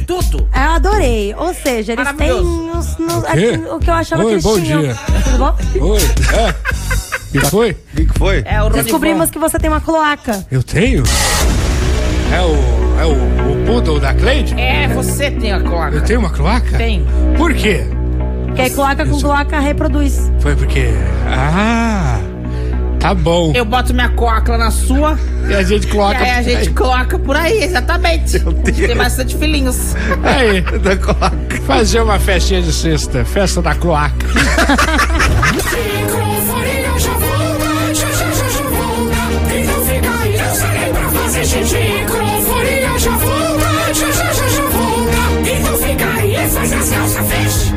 [0.07, 0.49] tudo.
[0.55, 1.35] Eu adorei.
[1.37, 3.29] Ou seja, eles têm os, nos- quê?
[3.55, 4.81] aqui, o que eu achava Oi, que eles bom tinham.
[4.83, 4.95] dia.
[5.25, 5.57] Tudo bom?
[5.81, 6.01] Oi.
[6.37, 6.94] É.
[7.35, 7.71] O que foi?
[7.73, 8.43] O que, que foi?
[8.47, 8.69] É o.
[8.71, 10.47] Descobrimos que você tem uma cloaca.
[10.51, 11.03] Eu tenho?
[12.33, 12.75] É o.
[13.01, 14.55] É o, o poodle da Cleide?
[14.59, 15.97] É, você tem a cloaca.
[15.97, 16.79] Eu tenho uma cloaca?
[16.79, 17.05] Tem.
[17.37, 17.85] Por quê?
[18.55, 20.31] Que aí cloaca com cloaca reproduz.
[20.39, 20.91] Foi porque.
[21.29, 22.21] Ah!
[23.01, 23.53] Tá bom.
[23.55, 26.17] Eu boto minha cloaca na sua E a gente e coloca.
[26.19, 28.41] aí a gente coloca por aí, exatamente.
[28.41, 29.95] Tem bastante filhinhos.
[30.23, 31.35] Aí, Da cloaca.
[31.67, 33.23] fazer uma festinha de sexta.
[33.25, 34.15] Festa da cloaca.
[41.47, 41.77] xixi.
[41.77, 45.51] Microfonia já volta, já já já já volta.
[45.51, 47.75] E não fica aí, faz as calças feche.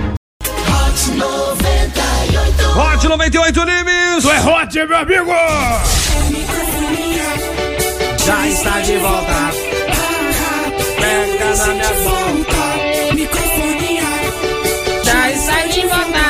[2.78, 4.24] Hot 98 Nimes.
[4.24, 5.32] Tu é hot, meu amigo!
[8.26, 9.52] Já está de volta.
[11.00, 13.14] Pega na minha volta.
[13.16, 14.04] Microfonia.
[15.04, 16.28] Já sai de volta.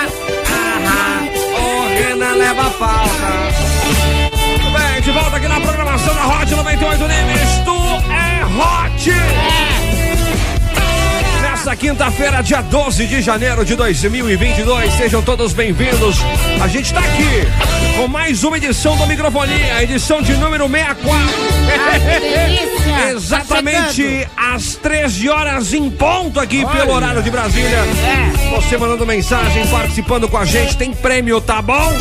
[1.60, 3.37] O Renan leva a falta.
[5.20, 7.50] Volta aqui na programação da Hot 98 Nimes.
[7.66, 7.72] Tu
[8.14, 9.12] é Hot.
[11.42, 16.18] Nessa quinta-feira, dia 12 de janeiro de 2022, sejam todos bem-vindos.
[16.62, 21.28] A gente tá aqui com mais uma edição do Microfonia, edição de número 64.
[22.00, 23.10] que delícia.
[23.10, 27.80] Exatamente às 13 horas em ponto aqui pelo horário de Brasília.
[27.80, 28.56] É.
[28.56, 31.92] Você mandando mensagem, participando com a gente, tem prêmio, tá bom?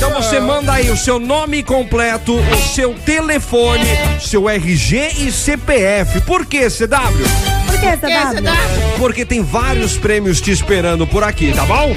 [0.00, 3.84] Então você manda aí o seu nome completo, o seu telefone,
[4.18, 6.22] seu RG e CPF.
[6.22, 7.59] Por quê, CW?
[7.80, 8.98] Que?
[8.98, 11.94] Porque tem vários prêmios te esperando por aqui, tá bom?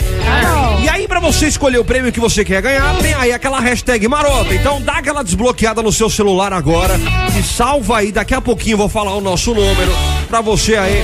[0.81, 4.07] E aí, pra você escolher o prêmio que você quer ganhar, tem aí aquela hashtag
[4.07, 4.53] marota.
[4.53, 6.95] Então dá aquela desbloqueada no seu celular agora
[7.37, 8.11] e salva aí.
[8.11, 9.91] Daqui a pouquinho eu vou falar o nosso número
[10.27, 11.01] pra você aí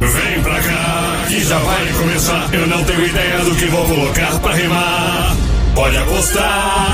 [0.00, 2.48] Vem pra cá, que já vai começar.
[2.52, 5.36] Eu não tenho ideia do que vou colocar pra rimar.
[5.74, 6.92] Pode apostar,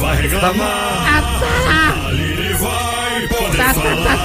[0.00, 1.24] vai reclamar.
[2.08, 4.18] Ali vai poder falar.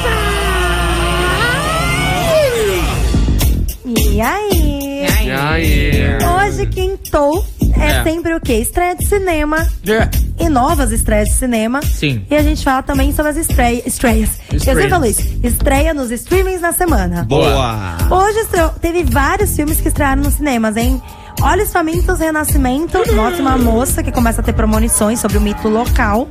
[3.86, 5.06] E aí?
[5.24, 6.18] E aí?
[6.24, 7.46] Hoje quintou
[7.80, 8.04] é, É.
[8.04, 8.54] sempre o quê?
[8.56, 9.58] Estreia de cinema
[9.88, 10.44] É.
[10.44, 11.82] e novas estreias de cinema.
[11.82, 12.26] Sim.
[12.30, 13.86] E a gente fala também sobre as estreias.
[13.86, 14.30] Estreias.
[14.52, 15.22] Eu sempre falo isso.
[15.44, 17.24] Estreia nos streamings na semana.
[17.24, 17.98] Boa!
[18.10, 21.02] Hoje estreou- teve vários filmes que estrearam nos cinemas, hein?
[21.42, 26.28] Olhos Famintos Renascimento mostra uma moça que começa a ter premonições sobre o mito local.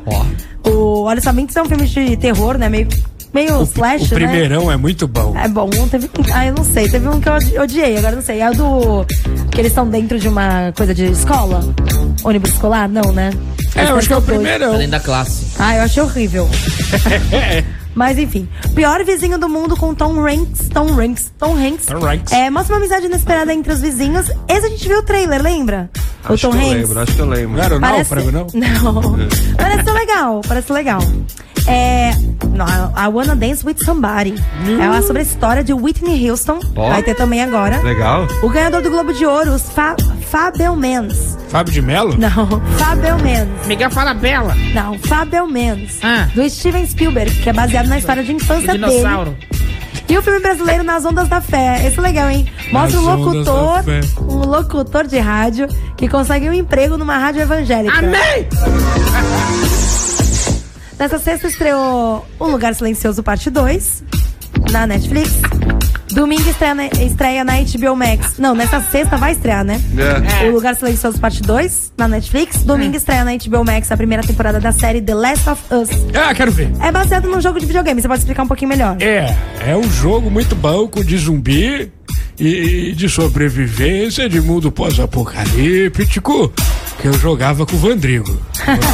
[0.65, 2.69] O Olhos Famintos é um filme de terror, né?
[2.69, 2.89] Meio,
[3.33, 4.27] meio O, slash, o né?
[4.27, 5.37] primeirão é muito bom.
[5.37, 6.35] É bom, teve um.
[6.35, 6.89] Ah, eu não sei.
[6.89, 8.41] Teve um que eu odi- odiei, agora não sei.
[8.41, 9.05] É o do.
[9.51, 11.61] Que eles estão dentro de uma coisa de escola?
[12.25, 12.89] Ônibus escolar?
[12.89, 13.31] Não, né?
[13.75, 14.39] É, eu acho que é o dois.
[14.39, 14.75] primeirão.
[14.75, 15.47] Além da classe.
[15.59, 16.49] Ah, eu achei horrível.
[17.95, 21.87] Mas enfim, pior vizinho do mundo com Tom Hanks, Tom Hanks, Tom Hanks.
[21.87, 22.33] Tom Hanks.
[22.33, 24.31] É, mostra uma amizade inesperada entre os vizinhos.
[24.49, 25.91] Esse a gente viu o trailer, lembra?
[26.27, 26.83] o Acho Tom que eu Hanks.
[26.89, 27.57] lembro, acho que eu lembro.
[27.59, 28.47] Não era o náufrago, não?
[28.55, 29.19] Não.
[29.59, 31.01] parece ser legal, parece legal.
[31.67, 32.13] É.
[32.53, 34.35] Não, I Wanna Dance with Somebody.
[34.97, 36.61] É sobre a história de Whitney Houston.
[36.77, 36.91] Ó.
[36.91, 37.81] Vai ter também agora.
[37.83, 38.27] Legal.
[38.43, 39.97] O ganhador do Globo de Ouro, os Fa
[40.31, 41.37] Fabelmans.
[41.49, 42.17] Fábio de Mello?
[42.19, 42.49] Não,
[42.79, 43.49] Fabelmans.
[43.67, 44.55] Miguel fala bela.
[44.75, 45.99] Não, Fabelmans.
[46.03, 46.29] Ah.
[46.35, 48.87] Do Steven Spielberg, que é baseado na história de infância dele.
[48.87, 49.37] dinossauro.
[50.09, 51.87] E o filme brasileiro Nas Ondas da Fé.
[51.87, 52.47] Esse é legal, hein?
[52.71, 53.85] Mostra um Nas Ondas locutor,
[54.29, 57.99] um locutor de rádio que consegue um emprego numa rádio evangélica.
[57.99, 59.62] Amém!
[60.99, 64.05] Nessa sexta estreou Um Lugar Silencioso Parte 2
[64.71, 65.33] na Netflix.
[66.13, 68.35] Domingo estreia na, estreia na HBO Max.
[68.39, 69.81] Não, nessa sexta vai estrear, né?
[70.43, 70.49] É.
[70.49, 72.63] O Lugar Silencioso Parte 2 na Netflix.
[72.65, 75.89] Domingo estreia na HBO Max a primeira temporada da série The Last of Us.
[76.15, 76.71] Ah, quero ver.
[76.81, 78.01] É baseado num jogo de videogame.
[78.01, 78.97] Você pode explicar um pouquinho melhor?
[79.01, 79.35] É,
[79.67, 81.91] é um jogo muito bom com de zumbi
[82.39, 86.53] e de sobrevivência de mundo pós-apocalíptico
[87.01, 88.39] que eu jogava com o Vandrigo.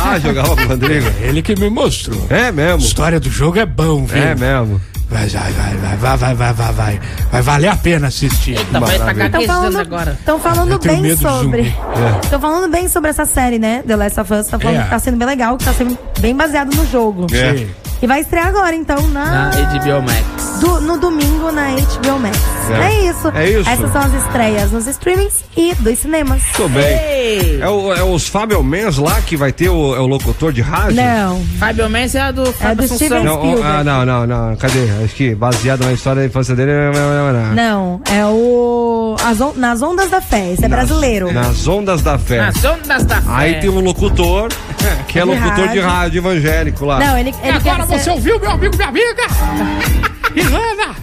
[0.02, 1.06] Ah, jogava com o Rodrigo.
[1.20, 2.26] Ele que me mostrou.
[2.30, 2.78] É A mesmo.
[2.86, 4.22] história do jogo é bom, viu?
[4.22, 4.80] É mesmo.
[5.10, 7.00] Vai, vai, vai, vai, vai, vai, vai, vai, vai.
[7.32, 8.58] Vai valer a pena assistir.
[8.58, 9.12] Eita, vai tá.
[9.12, 10.18] Estão falando, agora.
[10.24, 11.74] tão falando tenho bem sobre.
[12.22, 13.82] Estão falando bem sobre essa série, né?
[13.86, 14.46] The Last of Us.
[14.48, 14.82] Tá falando É.
[14.84, 17.26] que tá sendo bem legal, que tá sendo bem baseado no jogo.
[17.32, 17.87] É.
[18.00, 20.60] E vai estrear agora, então, na, Na HBO Max.
[20.60, 22.38] do- no domingo na HBO Max.
[22.70, 22.86] É.
[22.86, 23.00] É.
[23.10, 23.28] isso.
[23.34, 23.68] É isso.
[23.68, 26.42] Essas são as estreias nos streamings e dos cinemas.
[26.56, 26.84] Tô bem.
[26.84, 27.58] Ei!
[27.60, 30.60] É, o- é os Fábio Mens lá que vai ter o, é o locutor de
[30.60, 30.96] rádio?
[30.96, 31.42] Não.
[31.58, 33.24] Fábio Mendes é a do Fábio do Steven.
[33.24, 33.66] Não, Spielberg.
[33.66, 34.56] ah, não, não, não.
[34.56, 34.86] Cadê?
[35.04, 36.70] Acho que baseado na história da infância dele.
[36.72, 37.54] Não, não, não, não.
[37.54, 39.16] Não, é o.
[39.24, 40.52] as on- Nas Ondas da Fé.
[40.52, 41.32] Esse é brasileiro.
[41.32, 42.38] Nas ondas da fé.
[42.38, 43.28] Nas ondas da fé.
[43.28, 44.48] Aí tem um locutor,
[45.08, 45.82] que é De locutor de rádio.
[45.86, 46.98] rádio evangélico lá.
[46.98, 48.10] Não, ele, ele Agora você ser...
[48.10, 49.22] ouviu, meu amigo, minha amiga?
[50.34, 50.96] Ilana!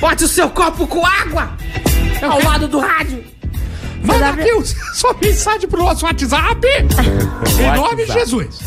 [0.00, 1.50] Bote o seu copo com água
[2.22, 3.24] ao lado do rádio.
[4.04, 6.60] Manda CW aqui o- sua mensagem pro nosso WhatsApp.
[7.60, 8.58] em nome de Jesus.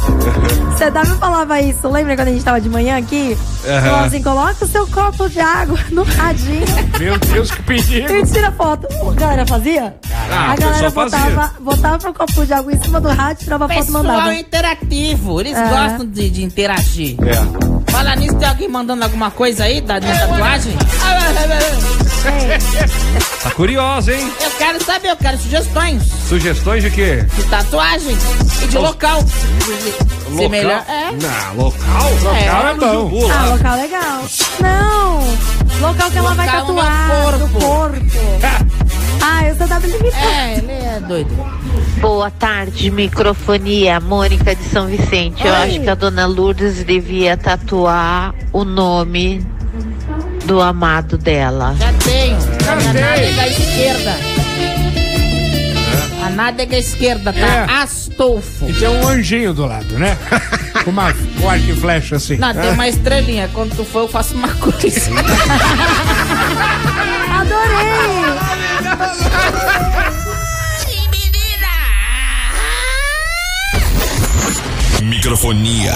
[0.78, 3.38] CW falava isso, lembra quando a gente tava de manhã aqui?
[3.64, 6.66] Falava assim, coloca o seu copo de água no radinho
[7.00, 8.14] Meu Deus, que perigo.
[8.14, 8.88] e tira foto.
[9.10, 9.96] A galera fazia?
[10.32, 11.30] Ah, a galera pessoal fazia.
[11.30, 14.34] botava, botava o copo de água em cima do rádio, tirava foto e Pessoal mandava.
[14.36, 15.68] interativo, eles É.
[15.70, 17.16] gostam de, de interagir.
[17.22, 17.77] É.
[17.98, 20.74] Fala nisso, tem alguém mandando alguma coisa aí da minha tatuagem?
[23.42, 24.32] Tá curiosa, hein?
[24.42, 27.26] Eu quero saber, eu quero sugestões Sugestões de quê?
[27.36, 28.18] de tatuagem
[28.64, 29.24] e de local.
[29.24, 30.50] Se Local?
[30.50, 30.84] melhor.
[30.90, 31.12] É.
[31.12, 32.14] Não, local?
[32.22, 33.32] Local é no bom.
[33.32, 34.24] Ah, local legal.
[34.60, 35.20] Não!
[35.88, 37.60] Local que ela vai Local no tatuar no corpo.
[37.66, 38.02] corpo.
[39.22, 40.26] Ah, eu sou W limitada.
[40.26, 41.36] É, ele é doido.
[42.00, 44.00] Boa tarde, microfonia.
[44.00, 45.46] Mônica de São Vicente.
[45.46, 45.58] Eu Oi.
[45.60, 49.46] acho que a dona Lourdes devia tatuar o nome
[50.46, 51.76] do amado dela.
[51.80, 52.38] Já tenho.
[52.64, 53.02] Já a minha tem.
[53.02, 54.16] nádega esquerda.
[56.26, 57.66] A nádega esquerda tá É.
[57.82, 58.70] Astolfo.
[58.70, 60.18] E tem um anjinho do lado, né?
[60.84, 61.12] Com uma
[61.42, 62.38] com arco e flecha assim.
[62.38, 63.50] Não, tem uma estrelinha.
[63.54, 65.10] Quando tu for, eu faço uma cruz.
[67.30, 68.17] Adorei!
[75.02, 75.96] Microfonia.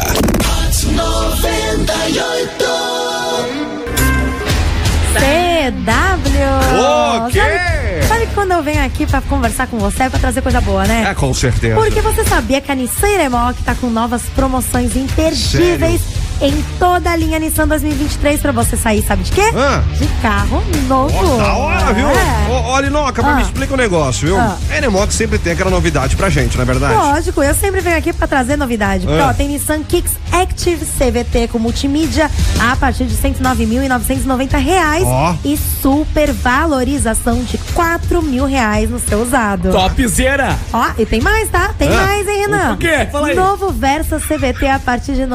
[5.13, 6.31] CW!
[6.79, 7.39] O quê?
[7.39, 10.61] Sabe, sabe que quando eu venho aqui pra conversar com você é pra trazer coisa
[10.61, 11.07] boa, né?
[11.09, 11.75] É, com certeza.
[11.75, 16.01] Porque você sabia que a Nissan Iremoc tá com novas promoções imperdíveis
[16.41, 19.51] em toda a linha Nissan 2023 pra você sair, sabe de quê?
[19.55, 19.81] Ah.
[19.97, 21.15] De carro novo.
[21.15, 22.07] Ó, da hora, viu?
[22.07, 22.81] É.
[22.81, 23.35] Linoca, mas Ah.
[23.35, 24.39] me explica um negócio, viu?
[24.39, 24.57] Ah.
[24.71, 26.95] A Enemox sempre tem aquela novidade pra gente, não é verdade?
[26.95, 29.05] Lógico, eu sempre venho aqui pra trazer novidade.
[29.05, 29.27] Porque, Ah.
[29.29, 35.35] ó, tem Nissan Kicks Active CVT com multimídia a partir de 109.990 reais Ó.
[35.45, 39.71] e super valorização de 4 mil reais no seu usado.
[39.71, 40.57] Topzera.
[40.73, 41.69] Ó, e tem mais, tá?
[41.77, 42.01] Tem Ah.
[42.05, 42.73] mais, hein, Renan?
[42.73, 43.07] O quê?
[43.11, 43.35] Fala aí.
[43.35, 45.27] Novo Versa CVT a partir de R$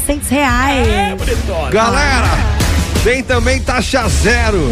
[0.00, 0.88] 99.900 reais.
[0.88, 1.70] É, bonitona.
[1.70, 2.28] Galera,
[3.02, 4.68] tem também taxa zero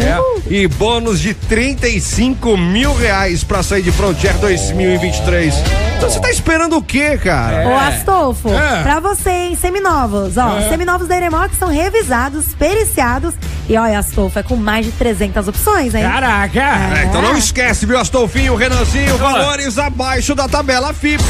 [0.49, 5.53] e bônus de 35 mil reais pra sair de Frontier 2023.
[5.97, 7.69] Então você tá esperando o quê, cara?
[7.69, 8.81] Ô, Astolfo, É.
[8.83, 10.35] pra você, hein, seminovos.
[10.37, 13.33] Ó, seminovos da Iremox são revisados, periciados.
[13.69, 16.03] E olha, Astolfo, é com mais de 300 opções, hein?
[16.03, 16.59] Caraca!
[16.99, 21.23] É, então não esquece, viu, Astolfinho, Renanzinho, valores abaixo da tabela FIP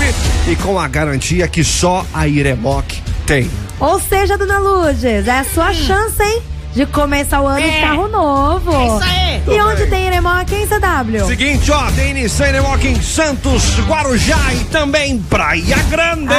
[0.47, 2.85] e com a garantia que só a Iremoc
[3.25, 3.49] tem.
[3.79, 6.41] Ou seja, dona Lourdes, é a sua chance, hein?
[6.73, 8.71] De começar o ano de carro novo.
[8.71, 9.43] É isso aí.
[9.55, 11.25] E onde tem Iremoc, hein, CW?
[11.27, 16.33] Seguinte, ó, tem Nissan Iremoc em Santos, Guarujá e também Praia Grande.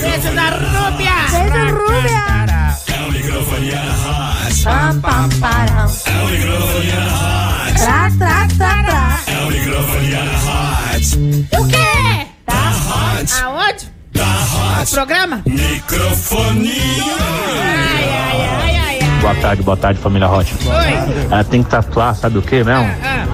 [0.00, 1.12] Beijo da Rúbia.
[1.30, 2.28] Beijo, Rúbia.
[2.88, 4.64] É o microfonia na rádio.
[4.64, 5.92] Pam, pam, param.
[6.06, 7.74] É o microfonia na rádio.
[7.84, 9.20] Tra, tra, tra, tra.
[9.26, 11.46] É o microfonia na rádio.
[11.58, 12.26] O quê?
[12.46, 13.44] Da rádio.
[13.44, 13.97] Aonde?
[14.12, 14.84] Da.
[14.90, 15.42] Programa?
[15.46, 16.72] Microfonia.
[17.60, 19.20] Ai, ai, ai, ai, ai.
[19.20, 20.54] Boa tarde, boa tarde, família Rocha.
[20.64, 21.26] Oi.
[21.30, 22.90] Ela tem que tatuar, sabe o que mesmo?
[23.04, 23.26] Ah,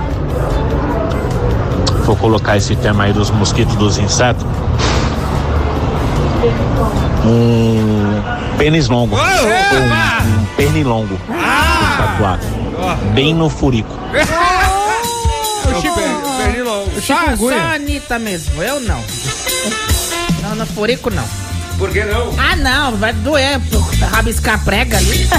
[2.04, 4.44] Vou colocar esse tema aí dos mosquitos, dos insetos.
[7.24, 8.22] Um
[8.58, 9.16] pênis longo.
[9.16, 11.18] Ou um, um pernilongo.
[11.96, 12.38] Tatuar.
[13.14, 13.88] Bem no furico.
[17.00, 18.96] só, só a Anitta mesmo, eu não.
[18.98, 19.93] Não,
[20.55, 21.24] no furico não.
[21.78, 22.32] Por que não?
[22.38, 23.61] Ah, não, vai doer
[24.12, 25.28] rabiscar a prega ali.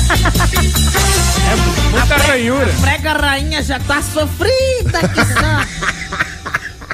[1.91, 2.69] Muita ranhura.
[2.69, 5.65] A prega rainha já tá sofrida que só.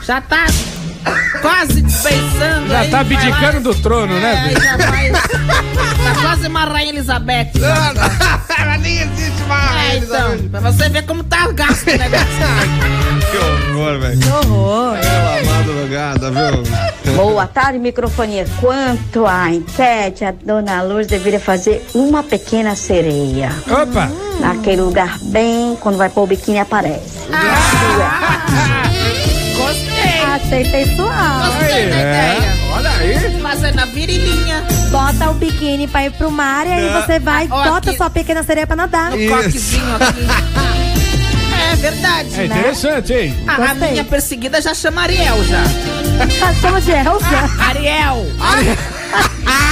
[0.03, 0.45] Já tá
[1.41, 5.09] quase desfeiçando Já aí, tá abdicando do trono, É, né, aí já vai.
[5.11, 5.24] Tá
[6.22, 7.51] quase uma rainha Elizabeth.
[7.55, 7.93] já.
[8.61, 9.93] Ela nem existe mais.
[9.93, 12.28] É, então, pra você ver como tá gasto o negócio.
[13.32, 14.19] Que horror, velho.
[14.19, 14.97] Que horror.
[14.99, 17.15] Pela madrugada, viu?
[17.15, 18.45] Boa tarde, microfonia.
[18.59, 23.51] Quanto à enquete, a dona Luz deveria fazer uma pequena sereia.
[23.67, 24.09] Opa!
[24.39, 27.19] Naquele lugar bem, quando vai pôr o biquíni aparece.
[29.57, 30.21] Gostei.
[30.25, 31.45] Achei sensual.
[31.45, 32.57] Gostei da ideia.
[32.73, 33.41] Olha aí.
[33.41, 34.63] Fazendo a virilhinha.
[34.91, 37.97] Bota o biquíni pra ir pro mar e aí você vai, Ó, bota aqui.
[37.97, 39.11] sua pequena sereia pra nadar.
[39.11, 39.36] No Isso.
[39.36, 40.67] coquezinho aqui.
[41.84, 42.39] É verdade.
[42.39, 43.43] É interessante, hein?
[43.47, 43.91] A, a Gostei.
[43.91, 45.63] minha perseguida já chama Ariel já.
[46.45, 47.49] Ah, Chama de Elsa.
[47.67, 48.27] Ariel.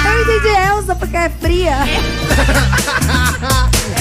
[0.06, 1.78] Eu entendi Elsa porque é fria.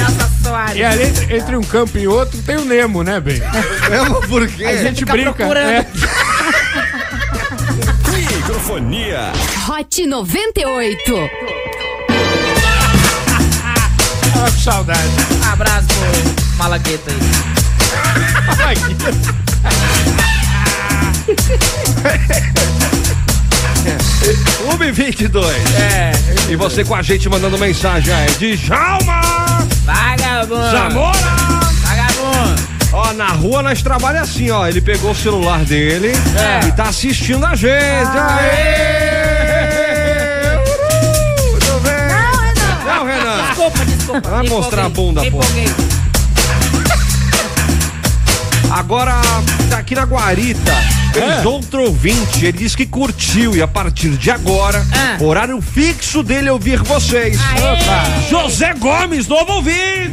[0.00, 0.84] Elsa E Soares.
[0.86, 3.42] ali entre, entre um campo e outro tem o Nemo, né, bem?
[3.90, 4.64] Mesmo por quê?
[4.64, 5.32] A gente brinca.
[5.34, 5.68] procurando.
[5.70, 5.86] É.
[8.36, 9.32] Microfonia.
[9.68, 11.12] Hot 98.
[14.34, 15.00] Ah, que saudade.
[15.52, 17.47] Abraço pro Malagueta aí.
[24.58, 25.46] Clube 22.
[25.78, 26.12] É.
[26.50, 29.20] E você com a gente mandando mensagem é de Jalma
[29.84, 30.70] Vagabundo.
[30.70, 31.18] Zamora.
[31.82, 32.62] Vagabundo.
[32.92, 34.66] Ó, na rua nós trabalhamos assim, ó.
[34.66, 36.66] Ele pegou o celular dele É.
[36.66, 37.70] e tá assistindo a gente.
[38.16, 39.28] Aê!
[40.56, 41.50] Uhul!
[41.52, 42.08] Muito bem.
[42.08, 42.84] Não, Renan.
[42.86, 43.46] Não, Renan.
[43.48, 44.30] Desculpa, desculpa.
[44.30, 45.40] Vai mostrar a bunda, pô.
[48.70, 49.14] Agora,
[49.70, 50.72] tá aqui na Guarita.
[51.12, 55.16] Fez outro ouvinte, ele disse que curtiu e a partir de agora, Ah.
[55.22, 57.38] horário fixo dele é ouvir vocês.
[57.40, 58.28] Aê.
[58.30, 60.12] José Gomes, novo ouvinte!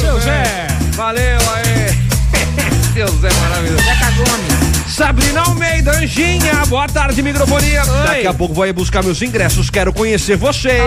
[0.00, 0.66] Seu Zé.
[0.94, 1.94] Valeu aí!
[2.94, 3.84] Seu Zé maravilhoso.
[3.84, 4.66] Zeca Gomes.
[4.96, 7.84] Sabrina Almeida, Anjinha, boa tarde, microfonia.
[8.06, 10.82] Daqui a pouco vou ir buscar meus ingressos, quero conhecer vocês.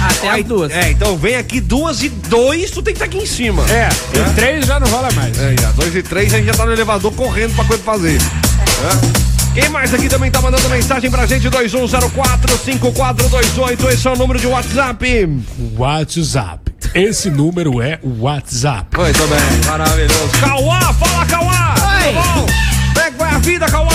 [0.00, 0.70] Até as duas.
[0.72, 3.64] É, então vem aqui duas e dois, tu tem que estar aqui em cima.
[3.70, 5.36] É, e três já não rola mais.
[5.38, 8.16] É, já, dois e três, a gente já tá no elevador correndo pra coisa fazer.
[8.16, 9.28] É.
[9.60, 11.50] Quem mais aqui também tá mandando mensagem pra gente?
[11.50, 15.28] 21045428, esse é o número de WhatsApp.
[15.76, 16.60] WhatsApp.
[16.94, 18.96] Esse número é o WhatsApp.
[18.96, 20.28] Muito bem, maravilhoso.
[20.40, 21.50] Cauã, fala Cauã!
[21.50, 22.04] Oi.
[22.04, 22.46] Tudo bom?
[22.94, 23.88] Como é que vai a vida, Cauã?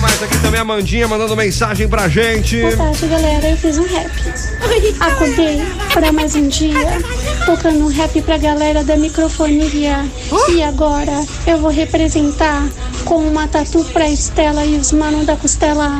[0.00, 0.60] Mais aqui também?
[0.60, 2.60] A Mandinha mandando mensagem pra gente.
[2.60, 3.48] Boa tarde, galera.
[3.48, 4.10] Eu fiz um rap.
[5.00, 6.98] Acordei para mais um dia,
[7.44, 10.04] tocando um rap pra galera da microfonia.
[10.48, 12.68] E agora eu vou representar
[13.04, 15.90] com uma tatu pra Estela e os manos da costela.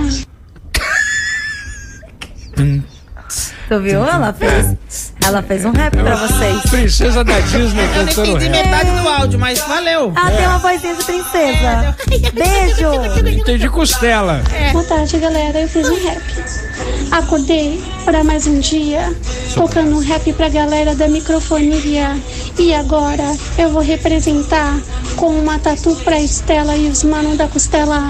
[3.71, 4.05] Tu viu?
[4.05, 5.13] Ela fez.
[5.25, 6.61] Ela fez um rap pra vocês.
[6.71, 8.65] Princesa da Disney Eu não cantando entendi rap.
[8.65, 10.13] metade do áudio, mas valeu.
[10.17, 11.97] Ah, tem uma vozinha de princesa.
[12.35, 13.39] Beijo.
[13.39, 14.43] Entendi costela.
[14.73, 15.61] Boa tarde, galera.
[15.61, 16.21] Eu fiz um rap.
[17.13, 19.15] Acordei para mais um dia,
[19.55, 22.19] tocando um rap pra galera da microfonia.
[22.59, 24.81] E agora eu vou representar
[25.15, 28.03] com uma tatu pra Estela e os manos da costela.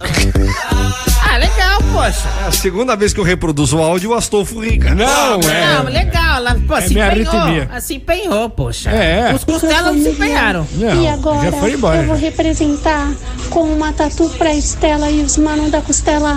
[1.30, 2.28] Ah, legal, poxa.
[2.44, 4.94] É a segunda vez que eu reproduzo o áudio, o Astolfo rica.
[4.94, 5.90] Não, Não, é.
[5.90, 6.28] legal.
[6.38, 7.34] Ela, pô, se minha empenhou.
[7.34, 7.80] arritmia.
[7.80, 8.90] Se empenhou, poxa.
[8.90, 9.34] É.
[9.34, 10.66] Os costelas não se empenharam.
[10.74, 11.96] Não, e agora já foi embora.
[11.98, 13.12] eu vou representar
[13.50, 16.36] com uma tatu pra Estela e os manos da costela.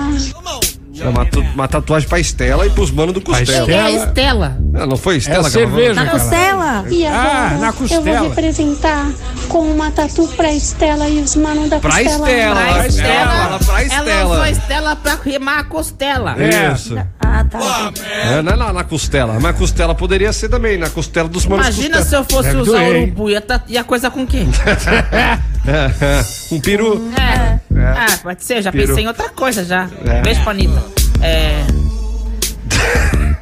[1.03, 3.69] É uma, tu- uma tatuagem pra Estela e pros manos do Costela.
[3.71, 4.07] É a Estela.
[4.07, 4.57] Estela.
[4.75, 5.67] Ah, não foi É Estela a ela falou?
[5.69, 6.85] cerveja, Na costela?
[6.89, 8.21] E Ah, agora na eu vou costela.
[8.21, 9.11] representar
[9.49, 12.29] com uma tatu pra Estela e os manos da Pra costela.
[12.29, 12.55] Estela.
[12.55, 13.59] Pra Ela Estela.
[13.59, 14.25] pra Ela Estela.
[14.31, 16.35] usou a Estela pra rimar a costela.
[16.41, 16.73] É.
[16.73, 16.97] Isso.
[17.19, 17.91] Ah, tá.
[18.29, 21.65] É, não é na, na costela, mas costela poderia ser também, na costela dos manos
[21.67, 24.49] Imagina se eu fosse Deve usar doer, urubu, ia, tá, ia coisa com quem?
[26.51, 27.09] Um peru.
[27.17, 27.59] É.
[27.83, 28.87] Ah, pode ser, já Pirou.
[28.87, 29.87] pensei em outra coisa já.
[30.05, 30.21] É.
[30.21, 30.83] Beijo pra Anitta.
[31.21, 31.63] É.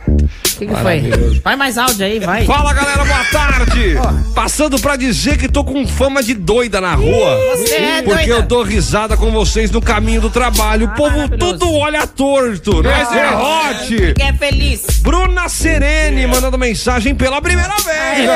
[0.08, 1.40] O que, que foi?
[1.44, 2.46] Vai mais áudio aí, vai.
[2.46, 3.96] Fala galera, boa tarde!
[4.36, 7.38] Passando pra dizer que tô com fama de doida na rua.
[7.56, 8.34] Você é porque doida.
[8.34, 10.88] eu dou risada com vocês no caminho do trabalho.
[10.88, 12.84] o povo tudo olha torto.
[12.84, 14.14] Nós é hot!
[14.16, 14.86] Que é feliz.
[15.02, 18.30] Bruna Serene mandando mensagem pela primeira vez.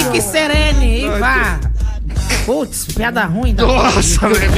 [0.00, 1.60] E fique serene e vá.
[2.44, 3.54] Putz, piada ruim.
[3.54, 4.52] Da Nossa, velho.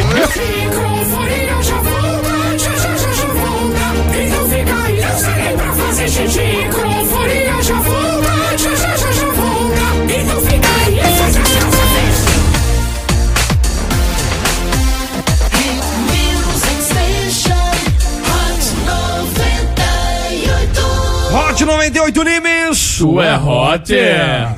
[21.30, 22.57] Hot 98 Nimes.
[22.98, 23.94] Tu é hot.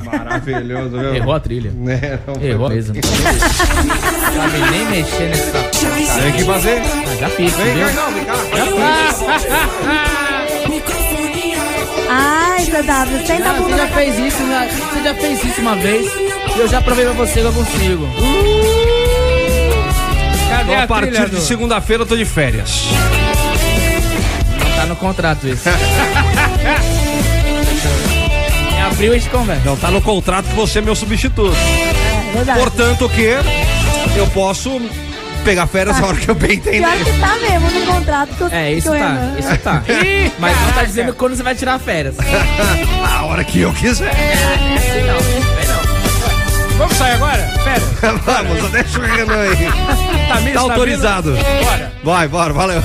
[0.04, 1.14] Maravilhoso, viu?
[1.14, 1.70] Errou a trilha.
[1.90, 2.94] É, não foi Errou mesmo.
[4.34, 5.58] Sabe nem mexer nessa.
[6.22, 6.80] Tem que fazer.
[6.80, 7.88] Ah, já fiz, Vem entendeu?
[7.88, 8.34] cá, não, vem cá.
[12.08, 14.68] Ai, CW, senta a você bunda já na fez isso, né?
[14.92, 16.06] você já fez isso uma vez
[16.56, 18.08] e eu já provei pra você que eu consigo.
[20.48, 22.88] Cadê a a partir trilha de segunda-feira eu tô de férias.
[24.76, 25.68] Tá no contrato isso.
[29.00, 29.62] abril a gente conversa.
[29.64, 31.56] Não tá no contrato que você é meu substituto.
[31.56, 32.60] É verdade.
[32.60, 33.34] Portanto, que
[34.18, 34.80] eu posso
[35.42, 36.78] pegar férias a hora que eu bem entender.
[36.78, 39.82] Pior que tá mesmo no contrato que eu É, isso que eu tá, isso tá.
[40.38, 42.16] Mas não tá dizendo quando você vai tirar férias.
[43.10, 44.12] a hora que eu quiser.
[44.14, 46.76] É assim não.
[46.76, 47.50] Vamos sair agora?
[47.64, 48.16] Pera.
[48.24, 50.28] Vamos, deixa o Renan aí.
[50.28, 51.34] Tamires, Tá autorizado.
[51.34, 51.64] vindo?
[51.64, 51.92] Bora.
[52.02, 52.82] Vai, bora, valeu.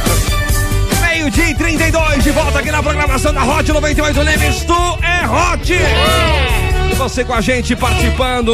[1.26, 4.64] Meio-dia e 32, de volta aqui na programação da Hot 98 Neves.
[4.64, 5.74] Tu é Hot!
[5.74, 8.54] E você com a gente participando,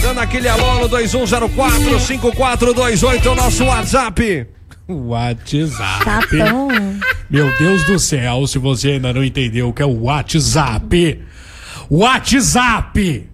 [0.00, 4.46] dando aquele alô no 2104-5428, é o nosso WhatsApp.
[4.88, 6.04] WhatsApp.
[6.06, 6.68] Capão.
[7.28, 11.22] Meu Deus do céu, se você ainda não entendeu o que é o WhatsApp.
[11.90, 13.28] WhatsApp.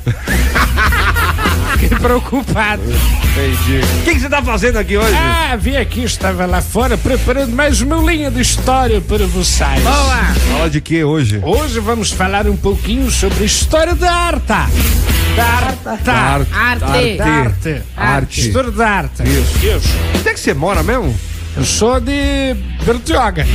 [1.84, 2.82] Fiquei preocupado.
[2.84, 3.82] Entendi.
[4.00, 5.16] O que que você tá fazendo aqui hoje?
[5.16, 9.82] Ah, vim aqui, estava lá fora preparando mais uma linha de história para vocês.
[9.82, 10.24] Boa!
[10.52, 11.42] Fala de que hoje?
[11.44, 14.46] Hoje vamos falar um pouquinho sobre a história da arte.
[14.48, 16.04] Da arte.
[16.04, 16.52] Da arte.
[16.54, 17.18] Arte.
[17.18, 17.82] Da arte.
[17.98, 18.42] Arte.
[18.48, 19.24] História da arte.
[19.24, 19.66] Isso.
[19.66, 19.98] Isso.
[20.20, 21.14] Onde é que você mora mesmo?
[21.58, 22.56] Eu sou de
[22.86, 23.46] Bertioga.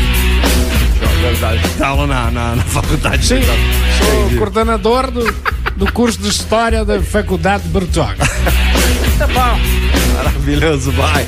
[1.20, 1.60] Verdade.
[1.82, 3.26] Aula na, na, na faculdade.
[3.26, 5.24] Sim, sou coordenador do,
[5.78, 8.16] do curso de História da Faculdade de Bertioga.
[8.16, 10.14] Muito bom.
[10.16, 11.24] Maravilhoso, vai.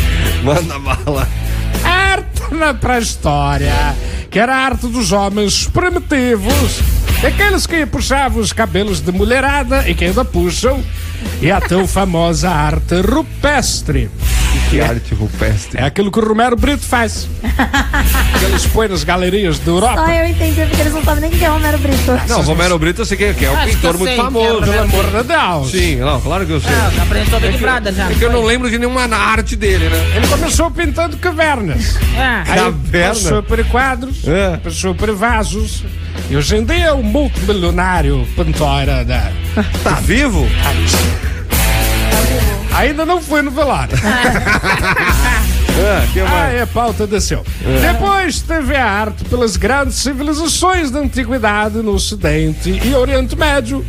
[0.42, 1.28] Manda bala.
[1.84, 3.94] arte na pré-história,
[4.30, 6.80] que era a arte dos homens primitivos,
[7.22, 10.82] aqueles que puxavam os cabelos de mulherada e que ainda puxam,
[11.42, 14.10] e a tão famosa arte rupestre.
[14.70, 15.80] Que arte rupestre.
[15.80, 17.26] É aquilo que o Romero Brito faz.
[18.38, 19.96] que eles põem nas galerias da Europa.
[19.96, 22.20] Só eu entendi, porque eles não sabem nem quem é Romero Brito.
[22.28, 24.46] Não, Romero Brito eu sei quem é, que é um Acho que pintor muito famoso.
[24.46, 24.66] é né?
[24.66, 25.70] Pelo amor de Deus.
[25.72, 26.72] Sim, não, claro que eu sei.
[26.72, 28.10] Ah, apresentou a Big Brother já.
[28.10, 30.12] É que eu não lembro de nenhuma arte dele, né?
[30.14, 31.96] Ele começou pintando cavernas.
[32.16, 33.08] Ah, Aí Caverna?
[33.14, 34.56] passou por quadros, É.
[34.58, 35.82] passou por vasos.
[36.30, 39.32] E hoje em dia é um multimilionário pintor da...
[39.82, 40.46] Tá vivo?
[42.74, 43.96] Ainda não foi no velório.
[45.80, 46.54] É, que Ah, mais?
[46.56, 47.42] é, a pauta desceu.
[47.80, 53.82] Depois teve a arte pelas grandes civilizações da antiguidade no Ocidente e Oriente Médio.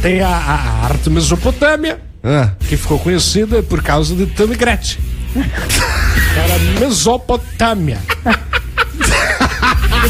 [0.00, 4.24] Tem a, a arte Mesopotâmia, Ah, que ficou conhecida por causa de
[4.56, 5.02] Gretchen.
[5.36, 7.98] Era Mesopotâmia.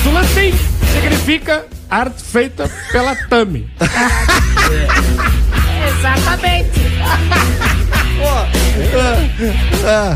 [0.05, 0.55] Do latim
[0.93, 3.69] significa arte feita pela Tami.
[5.99, 6.81] exatamente.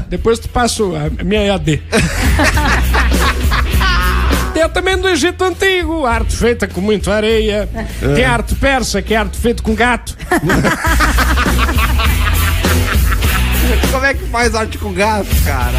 [0.09, 1.83] Depois tu passa a minha EAD.
[4.59, 7.69] Tem também do Egito Antigo, arte feita com muito areia.
[8.15, 10.17] Tem a arte persa, que é arte feita com gato.
[13.93, 15.79] como é que faz arte com gato, cara?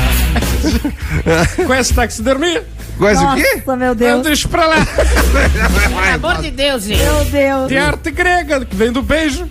[1.68, 2.66] Conhece taxidermia?
[2.98, 3.56] Conhece o quê?
[3.58, 4.24] Nossa, meu Deus.
[4.24, 4.78] deixa pra lá.
[6.16, 7.02] Pelo amor de Deus, gente.
[7.02, 7.68] Meu Deus.
[7.68, 9.46] Tem arte grega, que vem do beijo.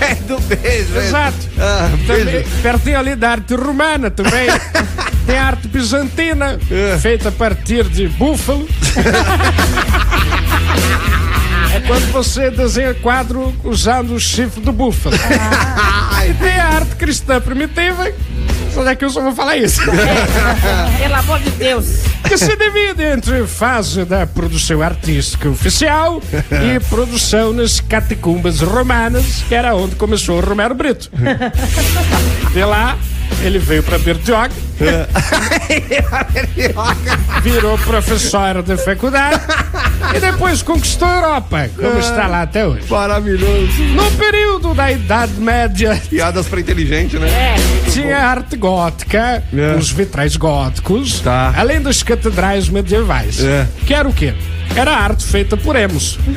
[0.00, 0.96] É do beijo.
[0.98, 1.36] Exato.
[1.58, 4.48] Ah, Também, pertinho ali da arte romana também.
[5.26, 6.98] Tem a arte bizantina, É.
[6.98, 8.66] feita a partir de búfalo.
[11.74, 15.16] É quando você desenha quadro usando o chifre do búfalo.
[16.28, 18.12] E tem a arte cristã primitiva.
[18.74, 19.80] Só que eu só vou falar isso.
[20.98, 21.86] Pelo amor de Deus.
[22.26, 29.54] que se divide entre fase da produção artística oficial e produção nas catacumbas romanas, que
[29.54, 31.10] era onde começou o Romero Brito.
[32.52, 32.96] De lá
[33.40, 34.50] Ele veio pra Bertioga,
[37.42, 39.40] virou professor de faculdade
[40.14, 42.84] e depois conquistou a Europa, como está lá até hoje.
[42.88, 43.82] Maravilhoso.
[43.94, 47.28] No período da Idade Média, Piadas pra inteligente, né?
[47.28, 47.56] É,
[47.90, 49.74] tinha arte gótica, É.
[49.76, 51.52] os vitrais góticos, Tá.
[51.56, 53.42] além das catedrais medievais.
[53.42, 53.66] É.
[53.86, 54.34] Que era o quê?
[54.76, 56.18] Era arte feita por emos.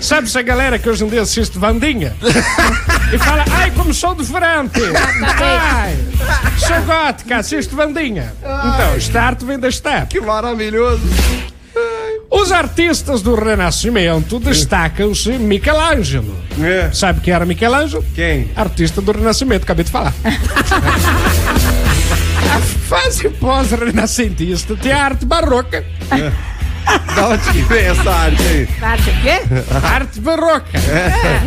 [0.00, 2.16] Sabe essa galera que hoje em dia assiste Vandinha?
[3.12, 4.80] e fala, ai, como sou diferente!
[5.40, 5.96] Ai,
[6.58, 8.32] sou gótica, assisto Vandinha.
[8.40, 10.06] Então, esta arte vem desta época.
[10.06, 11.02] Que maravilhoso.
[12.30, 16.36] Os artistas do Renascimento destacam-se Michelangelo.
[16.60, 16.90] É.
[16.92, 18.04] Sabe quem era Michelangelo?
[18.14, 18.50] Quem?
[18.56, 20.12] Artista do Renascimento, acabei de falar.
[22.54, 25.84] A fase pós-renascentista tem a arte barroca.
[27.14, 28.68] Da onde que vem essa arte aí?
[28.82, 29.40] Arte o quê?
[29.82, 30.78] Arte barroca.
[30.78, 31.40] É.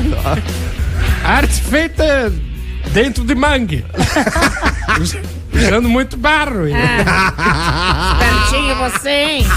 [1.23, 2.31] Arte feita
[2.91, 3.85] dentro de mangue.
[5.01, 5.17] Us-
[5.51, 6.67] Usando muito barro.
[6.67, 6.73] e-
[8.19, 9.47] Pertinho você, hein?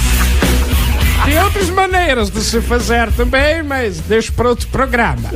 [1.24, 5.30] Tem outras maneiras de se fazer também, mas deixo para outro programa.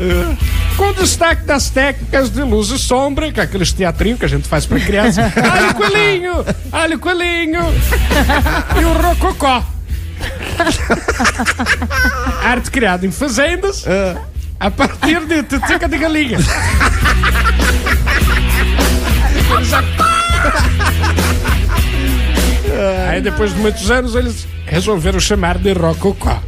[0.77, 4.49] Com destaque das técnicas de luz e sombra, que é aqueles teatrinhos que a gente
[4.49, 5.33] faz para criança.
[5.37, 6.45] Olha o coelhinho!
[6.73, 7.61] Olha o coelhinho!
[8.81, 9.63] E o rococó.
[12.45, 13.85] Arte criada em fazendas
[14.59, 16.39] a partir de tetica de galinha.
[23.09, 26.39] Aí depois de muitos anos eles resolveram chamar de Rococó.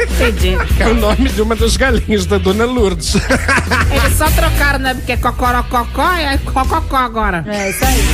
[0.00, 0.56] Entendi.
[0.78, 3.16] É o nome de uma das galinhas da Dona Lourdes.
[3.16, 4.94] Eles só trocaram, né?
[4.94, 7.44] Porque é cocorococó e é cococó agora.
[7.48, 8.04] É isso aí.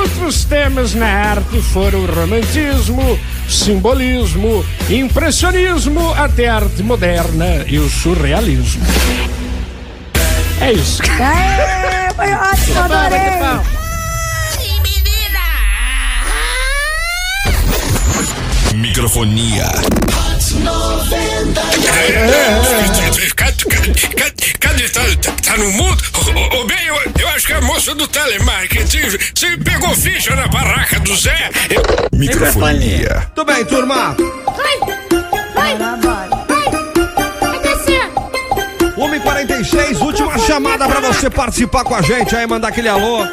[0.00, 3.18] Outros temas na arte foram o romantismo,
[3.48, 8.84] simbolismo, impressionismo, até a arte moderna e o surrealismo.
[10.60, 11.02] É isso.
[11.02, 13.28] Aê, foi ótimo, adorei.
[18.74, 19.66] Microfonia.
[21.84, 23.27] Cadê,
[24.60, 26.02] cadê, tá, tá, tá no mundo?
[26.14, 29.02] Ô, ô, bem, eu, eu acho que a moça do telemarketing
[29.34, 31.50] você pegou ficha na barraca do Zé.
[31.70, 33.30] Eu- Microfonia.
[33.34, 34.16] Tudo bem, turma.
[34.56, 34.78] Vai!
[35.54, 36.28] Vai!
[37.40, 38.10] Vai descer!
[38.96, 43.24] 1h46, última chamada pra você participar com a gente aí, mandar aquele alô,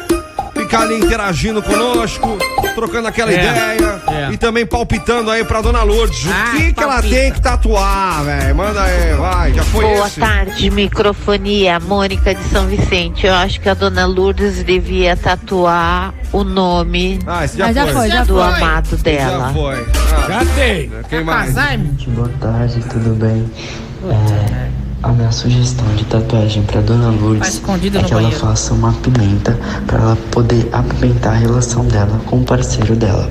[0.66, 2.36] ficar ali interagindo conosco,
[2.74, 4.32] trocando aquela É, ideia é.
[4.32, 6.24] e também palpitando aí pra Dona Lourdes.
[6.24, 8.56] O Ah, que, que ela tem que tatuar, velho?
[8.56, 10.20] Manda aí, vai, já foi Boa esse?
[10.20, 13.26] tarde, microfonia, Mônica de São Vicente.
[13.26, 17.86] Eu acho que a dona Lourdes devia tatuar o nome Ah, esse já, Ah, já
[17.86, 18.42] foi, já do foi.
[18.42, 19.52] amado Já dela.
[19.54, 19.86] foi.
[20.16, 20.90] Ah, Já tem.
[21.08, 21.54] quem mais?
[22.08, 23.48] Boa tarde, tudo bem?
[24.04, 24.68] É,
[25.06, 28.40] a minha sugestão de tatuagem pra Dona Tá Lourdes escondido é que ela banheiro.
[28.44, 33.30] faça uma pimenta pra ela poder apimentar a relação dela com o parceiro dela.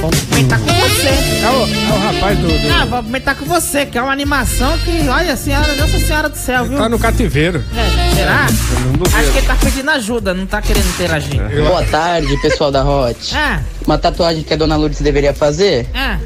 [0.00, 1.08] Vou com você.
[1.08, 2.46] É o, é o rapaz do.
[2.48, 6.28] do- Ah, vou comentar com você, que é uma animação que, olha, senhora, Nossa Senhora
[6.28, 6.78] do Céu, viu?
[6.78, 7.62] Tá no cativeiro.
[7.76, 8.46] É, será?
[8.46, 9.16] duvido.
[9.16, 11.40] Acho que ele tá pedindo ajuda, não tá querendo interagir.
[11.66, 13.34] Boa tarde, pessoal da Hot.
[13.34, 15.88] Ah, Uma tatuagem que a dona Lourdes deveria fazer?
[15.94, 16.18] ah.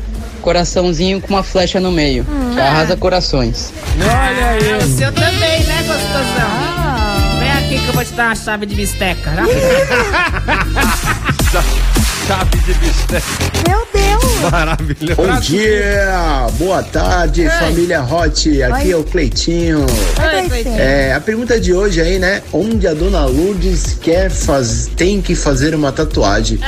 [0.45, 2.26] Coraçãozinho com uma flecha no meio.
[2.53, 3.72] Que arrasa corações.
[3.99, 4.76] Olha aí.
[4.76, 7.38] O seu também, né, gostosão?
[7.38, 9.32] Vem aqui que eu vou te dar uma chave de bisteca.
[9.34, 9.45] Já
[11.55, 13.24] Chave de bisteca.
[13.68, 14.50] Meu Deus.
[14.50, 15.14] Maravilhoso.
[15.14, 18.61] Bom dia, boa tarde, família Hot.
[18.61, 18.90] Aqui Oi.
[18.90, 19.80] é o Cleitinho.
[19.80, 20.80] Oi, Cleitinho.
[20.80, 22.42] É, a pergunta de hoje aí, né?
[22.52, 24.90] Onde a dona Lourdes quer faz...
[24.96, 26.59] tem que fazer uma tatuagem?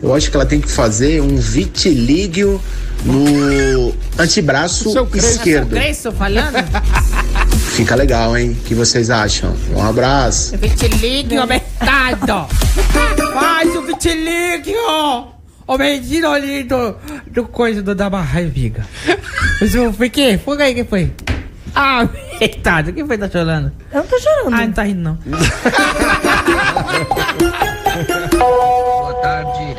[0.00, 2.62] Eu acho que ela tem que fazer um vitilígio
[3.04, 5.70] no antebraço Seu esquerdo.
[5.70, 6.56] Cresço falando?
[7.76, 8.56] Fica legal, hein?
[8.58, 9.54] O que vocês acham?
[9.74, 10.56] Um abraço.
[10.56, 12.48] Vitiligo aumentado.
[13.34, 15.34] Faz o vitiligo.
[15.66, 16.94] O menino ali do,
[17.32, 18.86] do coisa do, da barriga.
[19.60, 20.38] Mas eu- Foi que?
[20.38, 21.10] Foi aí, que foi?
[21.74, 22.06] Ah,
[22.38, 22.92] coitado.
[22.92, 23.72] Quem foi que tá chorando?
[23.92, 24.54] Eu não tô chorando.
[24.54, 25.18] Ah, não tá rindo não.
[28.38, 29.74] Boa tarde,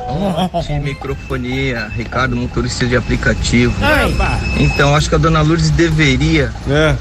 [0.67, 3.73] de microfonia, Ricardo, motorista de aplicativo.
[4.59, 6.95] Então, acho que a dona Lourdes deveria É,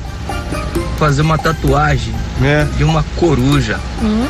[0.96, 2.64] fazer uma tatuagem é.
[2.76, 3.78] de uma coruja,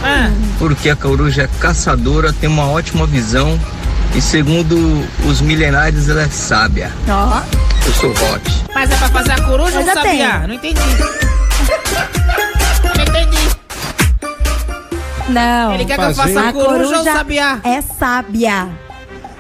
[0.03, 3.59] Ah, porque a coruja é caçadora, tem uma ótima visão
[4.15, 6.91] e, segundo os milenários, ela é sábia.
[7.09, 7.41] Ó.
[7.87, 8.65] Eu sou hot.
[8.75, 10.45] mas é pra fazer a coruja ou sabiá?
[10.47, 10.81] Não entendi.
[12.97, 13.57] Não entendi.
[15.29, 15.75] Não.
[15.75, 17.59] Ele quer que eu fazer- faça a A coruja, ou coruja sabiá?
[17.65, 18.69] é sábia.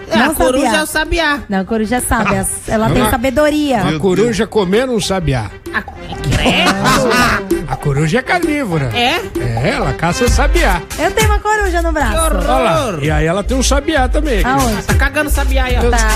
[0.08, 0.78] É, a não coruja sabiá.
[0.78, 1.38] é o sabiá.
[1.48, 2.46] Não, a coruja é sábia.
[2.68, 3.10] Ela tem Não.
[3.10, 3.82] sabedoria.
[3.82, 5.50] A coruja comer um sabiá.
[5.74, 7.66] A, credo.
[7.68, 8.90] A coruja é carnívora.
[8.94, 9.20] É?
[9.40, 10.80] É, ela caça sabiá.
[10.98, 12.16] Eu tenho uma coruja no braço.
[12.16, 12.98] Olha lá.
[13.02, 14.38] E aí ela tem um sabiá também.
[14.40, 14.48] aqui.
[14.48, 14.82] Aonde?
[14.84, 15.90] Tá cagando sabiá aí, ó.
[15.90, 15.98] Tá.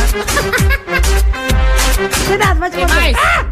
[2.27, 2.97] Cuidado, vai te morder.
[2.97, 3.17] mais?
[3.17, 3.45] Ah!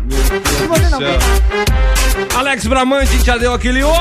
[0.61, 1.98] Não morder não.
[2.35, 3.95] Alex Bramante já deu aquele oi.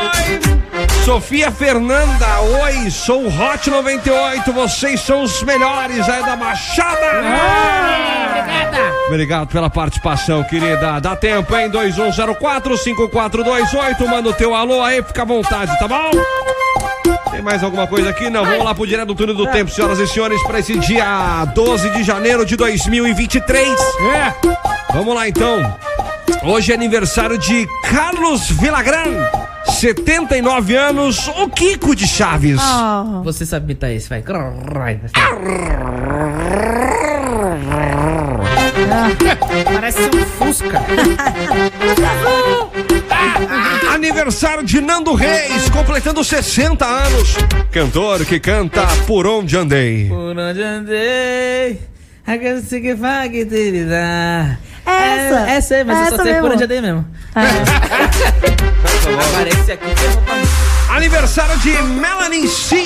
[1.03, 7.19] Sofia Fernanda, oi, sou o Hot 98, vocês são os melhores aí da Baixada.
[7.19, 8.77] Obrigada.
[9.07, 10.99] Obrigado pela participação, querida.
[10.99, 11.71] Dá tempo, hein?
[11.71, 14.07] 2104-5428.
[14.07, 16.11] Manda o teu alô aí, fica à vontade, tá bom?
[17.31, 18.29] Tem mais alguma coisa aqui?
[18.29, 21.45] Não, vamos lá pro Direto do Túnel do Tempo, senhoras e senhores, para esse dia
[21.53, 23.69] 12 de janeiro de 2023.
[23.69, 24.33] É.
[24.93, 25.73] Vamos lá então.
[26.43, 29.13] Hoje é aniversário de Carlos Vilagran,
[29.65, 32.59] 79 anos, o Kiko de Chaves.
[32.61, 33.23] Oh.
[33.23, 34.23] Você sabe imitar esse, vai.
[39.65, 40.81] Parece um Fusca.
[43.93, 47.35] Aniversário de Nando Reis, completando 60 anos.
[47.71, 50.07] Cantor que canta Por Onde Andei.
[50.07, 51.79] Por onde andei,
[52.25, 54.57] a que se que faz que te dá.
[54.87, 55.49] Essa.
[55.49, 56.53] É, essa aí, mas eu Essa só sei por mesmo.
[56.55, 57.05] onde andei mesmo.
[57.35, 57.41] Ah,
[59.37, 59.89] Aparece aqui.
[60.89, 62.85] Aniversário de Melanie C,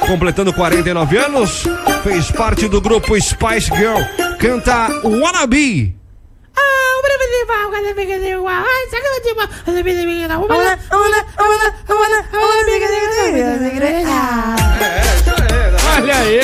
[0.00, 1.64] completando 49 anos.
[2.02, 4.00] Fez parte do grupo Spice Girl.
[4.38, 5.96] Canta Wannabe.
[6.56, 6.60] Ah.
[15.96, 16.40] Olha aí.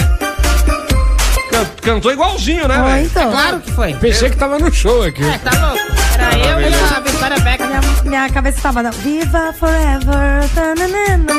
[1.64, 3.06] Can- Cantou igualzinho, né, velho?
[3.06, 3.30] então.
[3.30, 3.94] Claro que foi.
[3.94, 5.24] Pensei que tava no show aqui.
[5.24, 5.78] É, tá louco.
[6.14, 7.57] Era eu e a Vitória Becker.
[7.80, 10.48] Minha, minha cabeça tava dando Viva Forever.
[10.54, 11.32] tananana.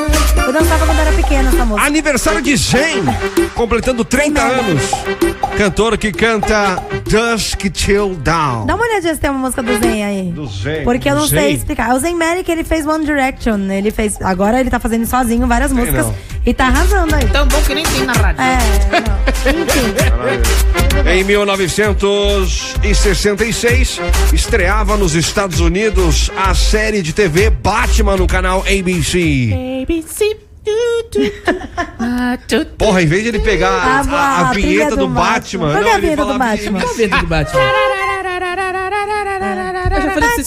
[0.46, 1.86] Eu dançava quando era pequena essa música.
[1.86, 3.04] Aniversário de Zen,
[3.54, 4.82] completando 30 anos.
[5.56, 8.66] Cantor que canta Dusk Till Down.
[8.66, 10.32] Dá uma olhadinha se tem uma música do Zen aí.
[10.32, 10.84] Do Zen.
[10.84, 11.54] Porque eu não do sei Zen.
[11.54, 11.94] explicar.
[11.94, 13.58] O Zen Merrick, ele fez One Direction.
[13.70, 14.16] Ele fez.
[14.22, 16.06] Agora ele tá fazendo sozinho várias músicas.
[16.06, 16.14] não.
[16.46, 17.26] E tá arrasando aí.
[17.26, 18.40] Tão bom que nem tem na rádio.
[18.42, 18.56] É,
[19.00, 19.20] não.
[19.62, 19.94] Enfim.
[21.10, 24.00] Em 1966,
[24.32, 29.50] estreava nos Estados Unidos a série de TV Batman no canal ABC.
[29.82, 30.36] ABC.
[30.64, 30.70] tu,
[31.10, 31.60] tu, tu.
[32.02, 32.38] Ah.
[32.78, 35.80] Porra, em vez de ele pegar a, A- a a vinheta do, do Batman, não,
[35.86, 36.80] é a ele vinheta do Batman?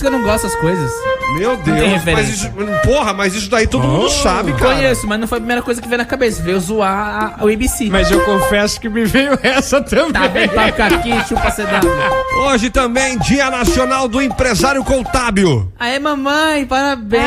[0.03, 0.91] Eu não gosto dessas coisas.
[1.37, 2.49] Meu Deus, mas isso,
[2.83, 4.75] porra, mas isso daí todo mundo sabe, cara.
[4.75, 6.41] Conheço, mas não foi a primeira coisa que veio na cabeça.
[6.43, 7.89] Veio zoar a- o ABC.
[7.89, 10.11] Mas eu confesso que me veio essa também.
[10.11, 12.45] Tá bem, toca aqui, chupa CW.
[12.45, 15.71] Hoje também, Dia Nacional do Empresário Contábil.
[15.79, 17.23] Aê, mamãe, parabéns!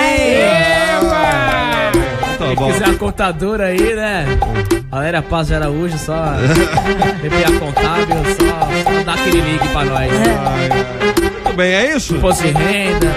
[2.39, 2.71] Tá Quem bom.
[2.73, 4.27] quiser a contadora aí, né?
[4.91, 6.15] Valéria Paz de Araújo, só
[7.23, 8.56] BPA contábil, só, só
[9.05, 10.11] dá aquele link pra nós.
[11.45, 12.15] Tudo bem, é isso?
[12.15, 13.15] De renda,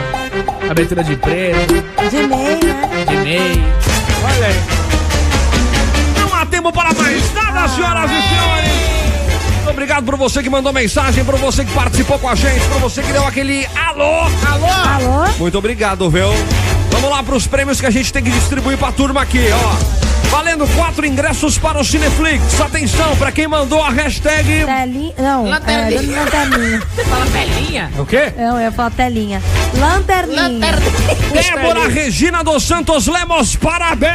[0.69, 1.67] abertura de empresa,
[2.09, 3.05] De MEI, né?
[3.07, 3.63] de MEI.
[4.23, 4.55] Olha aí.
[6.19, 8.69] Não há tempo para mais nada, senhoras e senhores.
[9.55, 12.79] Muito Obrigado por você que mandou mensagem, por você que participou com a gente, por
[12.79, 14.21] você que deu aquele alô.
[14.51, 14.67] Alô?
[14.67, 15.31] Alô?
[15.37, 16.29] Muito obrigado, viu?
[16.91, 19.47] Vamos lá para os prêmios que a gente tem que distribuir para a turma aqui,
[19.53, 20.08] ó.
[20.29, 22.59] Valendo quatro ingressos para o Cineflix.
[22.61, 24.65] Atenção para quem mandou a hashtag.
[24.65, 25.13] Telinha.
[25.17, 26.17] Não, Lanterninha.
[26.17, 26.81] é, lanterninha.
[26.95, 27.91] Você fala velhinha?
[27.97, 28.33] O quê?
[28.37, 29.41] Não, eu falar telinha.
[29.77, 30.75] Lanterninha.
[31.33, 34.13] Débora Regina dos Santos Lemos, parabéns!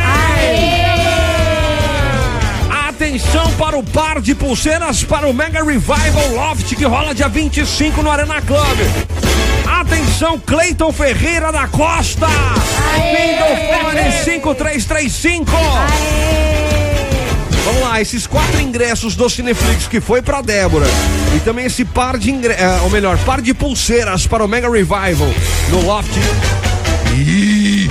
[2.89, 8.03] Atenção para o par de pulseiras para o Mega Revival Loft que rola dia 25
[8.03, 8.79] no Arena Club.
[9.81, 12.29] Atenção, Cleiton Ferreira da Costa.
[12.29, 15.51] Fim do fone 5335.
[17.65, 20.87] Vamos lá, esses quatro ingressos do Cineflix que foi pra Débora.
[21.35, 25.29] E também esse par de ingressos, ou melhor, par de pulseiras para o Mega Revival
[25.71, 26.13] no Loft.
[27.13, 27.89] Ih!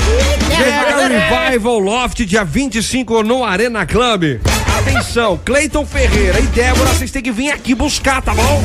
[0.57, 4.39] Mega Revival Loft, dia 25 no Arena Club.
[4.79, 8.63] Atenção, Cleiton Ferreira e Débora, vocês têm que vir aqui buscar, tá bom?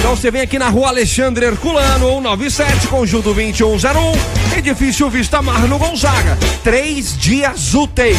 [0.00, 5.78] Então você vem aqui na rua Alexandre Herculano, 197, conjunto 2101, edifício Vista Mar no
[5.78, 6.38] Gonzaga.
[6.64, 8.16] Três dias úteis,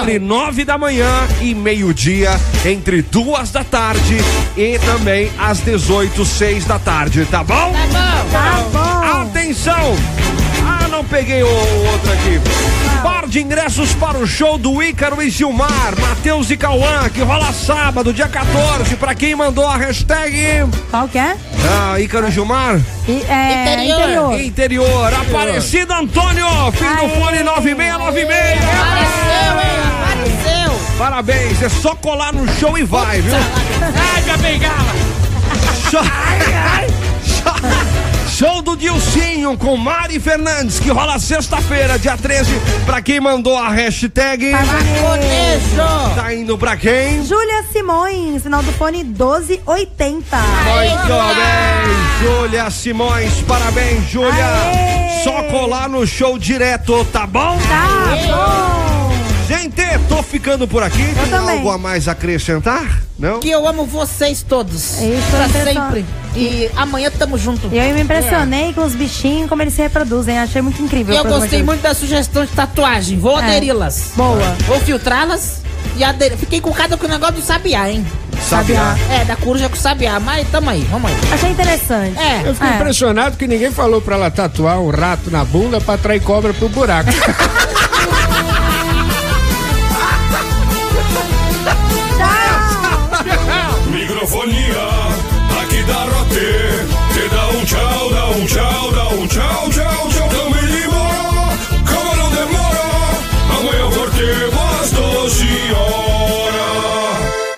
[0.00, 1.08] entre nove da manhã
[1.40, 2.32] e meio-dia,
[2.64, 4.18] entre duas da tarde
[4.56, 7.72] e também às 18, seis da tarde, tá bom?
[8.32, 9.22] Tá bom.
[9.22, 9.96] Atenção!
[10.66, 12.93] Ah, não peguei o outro aqui.
[13.34, 18.12] De ingressos para o show do Ícaro e Gilmar, Matheus e Cauã, que rola sábado,
[18.12, 20.64] dia 14, para quem mandou a hashtag.
[20.88, 21.36] Qual que é?
[21.68, 22.80] Ah, Ícaro e Gilmar?
[23.08, 24.40] E- é interior.
[24.40, 27.20] Interior, Aparecido Antônio, fim do Aê.
[27.20, 28.60] fone 9696.
[28.62, 29.82] Apareceu, hein?
[29.98, 30.96] Apareceu!
[30.96, 33.34] Parabéns, é só colar no show e vai, viu?
[33.34, 34.94] Ai, minha bengala!
[35.90, 36.00] Só,
[37.42, 37.54] só,
[38.34, 42.50] Show do Dilcinho com Mari Fernandes, que rola sexta-feira, dia 13.
[42.84, 44.50] Pra quem mandou a hashtag.
[44.50, 46.14] Manejo.
[46.16, 47.24] Tá indo pra quem?
[47.24, 50.36] Júlia Simões, final do fone 1280.
[50.36, 54.48] Muito bem, Júlia Simões, parabéns, Júlia.
[55.22, 57.56] Só colar no show direto, tá bom?
[57.68, 58.93] Tá bom.
[59.48, 59.74] Gente,
[60.08, 61.04] tô ficando por aqui.
[61.14, 61.56] Tem também.
[61.58, 63.02] algo a mais acrescentar?
[63.18, 63.40] Não?
[63.40, 64.98] Que eu amo vocês todos.
[65.00, 66.04] É isso, pra impressão- sempre.
[66.34, 67.68] E amanhã tamo junto.
[67.72, 70.38] E eu me impressionei com os bichinhos, como eles se reproduzem.
[70.38, 71.14] Achei muito incrível.
[71.14, 73.18] E eu gostei muito da sugestão de tatuagem.
[73.18, 73.44] Vou É.
[73.44, 74.12] aderi-las.
[74.16, 74.56] Boa.
[74.66, 75.60] Vou filtrá-las
[75.96, 76.36] e aderir.
[76.38, 78.04] Fiquei encucado com o negócio do sabiá, hein?
[78.48, 78.96] Sabiá.
[79.10, 80.18] É, da coruja com sabiá.
[80.18, 81.16] Mas tamo aí, vamos aí.
[81.32, 82.18] Achei interessante.
[82.18, 82.48] É.
[82.48, 86.20] Eu fiquei impressionado que ninguém falou pra ela tatuar um rato na bunda pra atrair
[86.22, 87.10] cobra pro buraco.
[99.28, 99.63] tchau.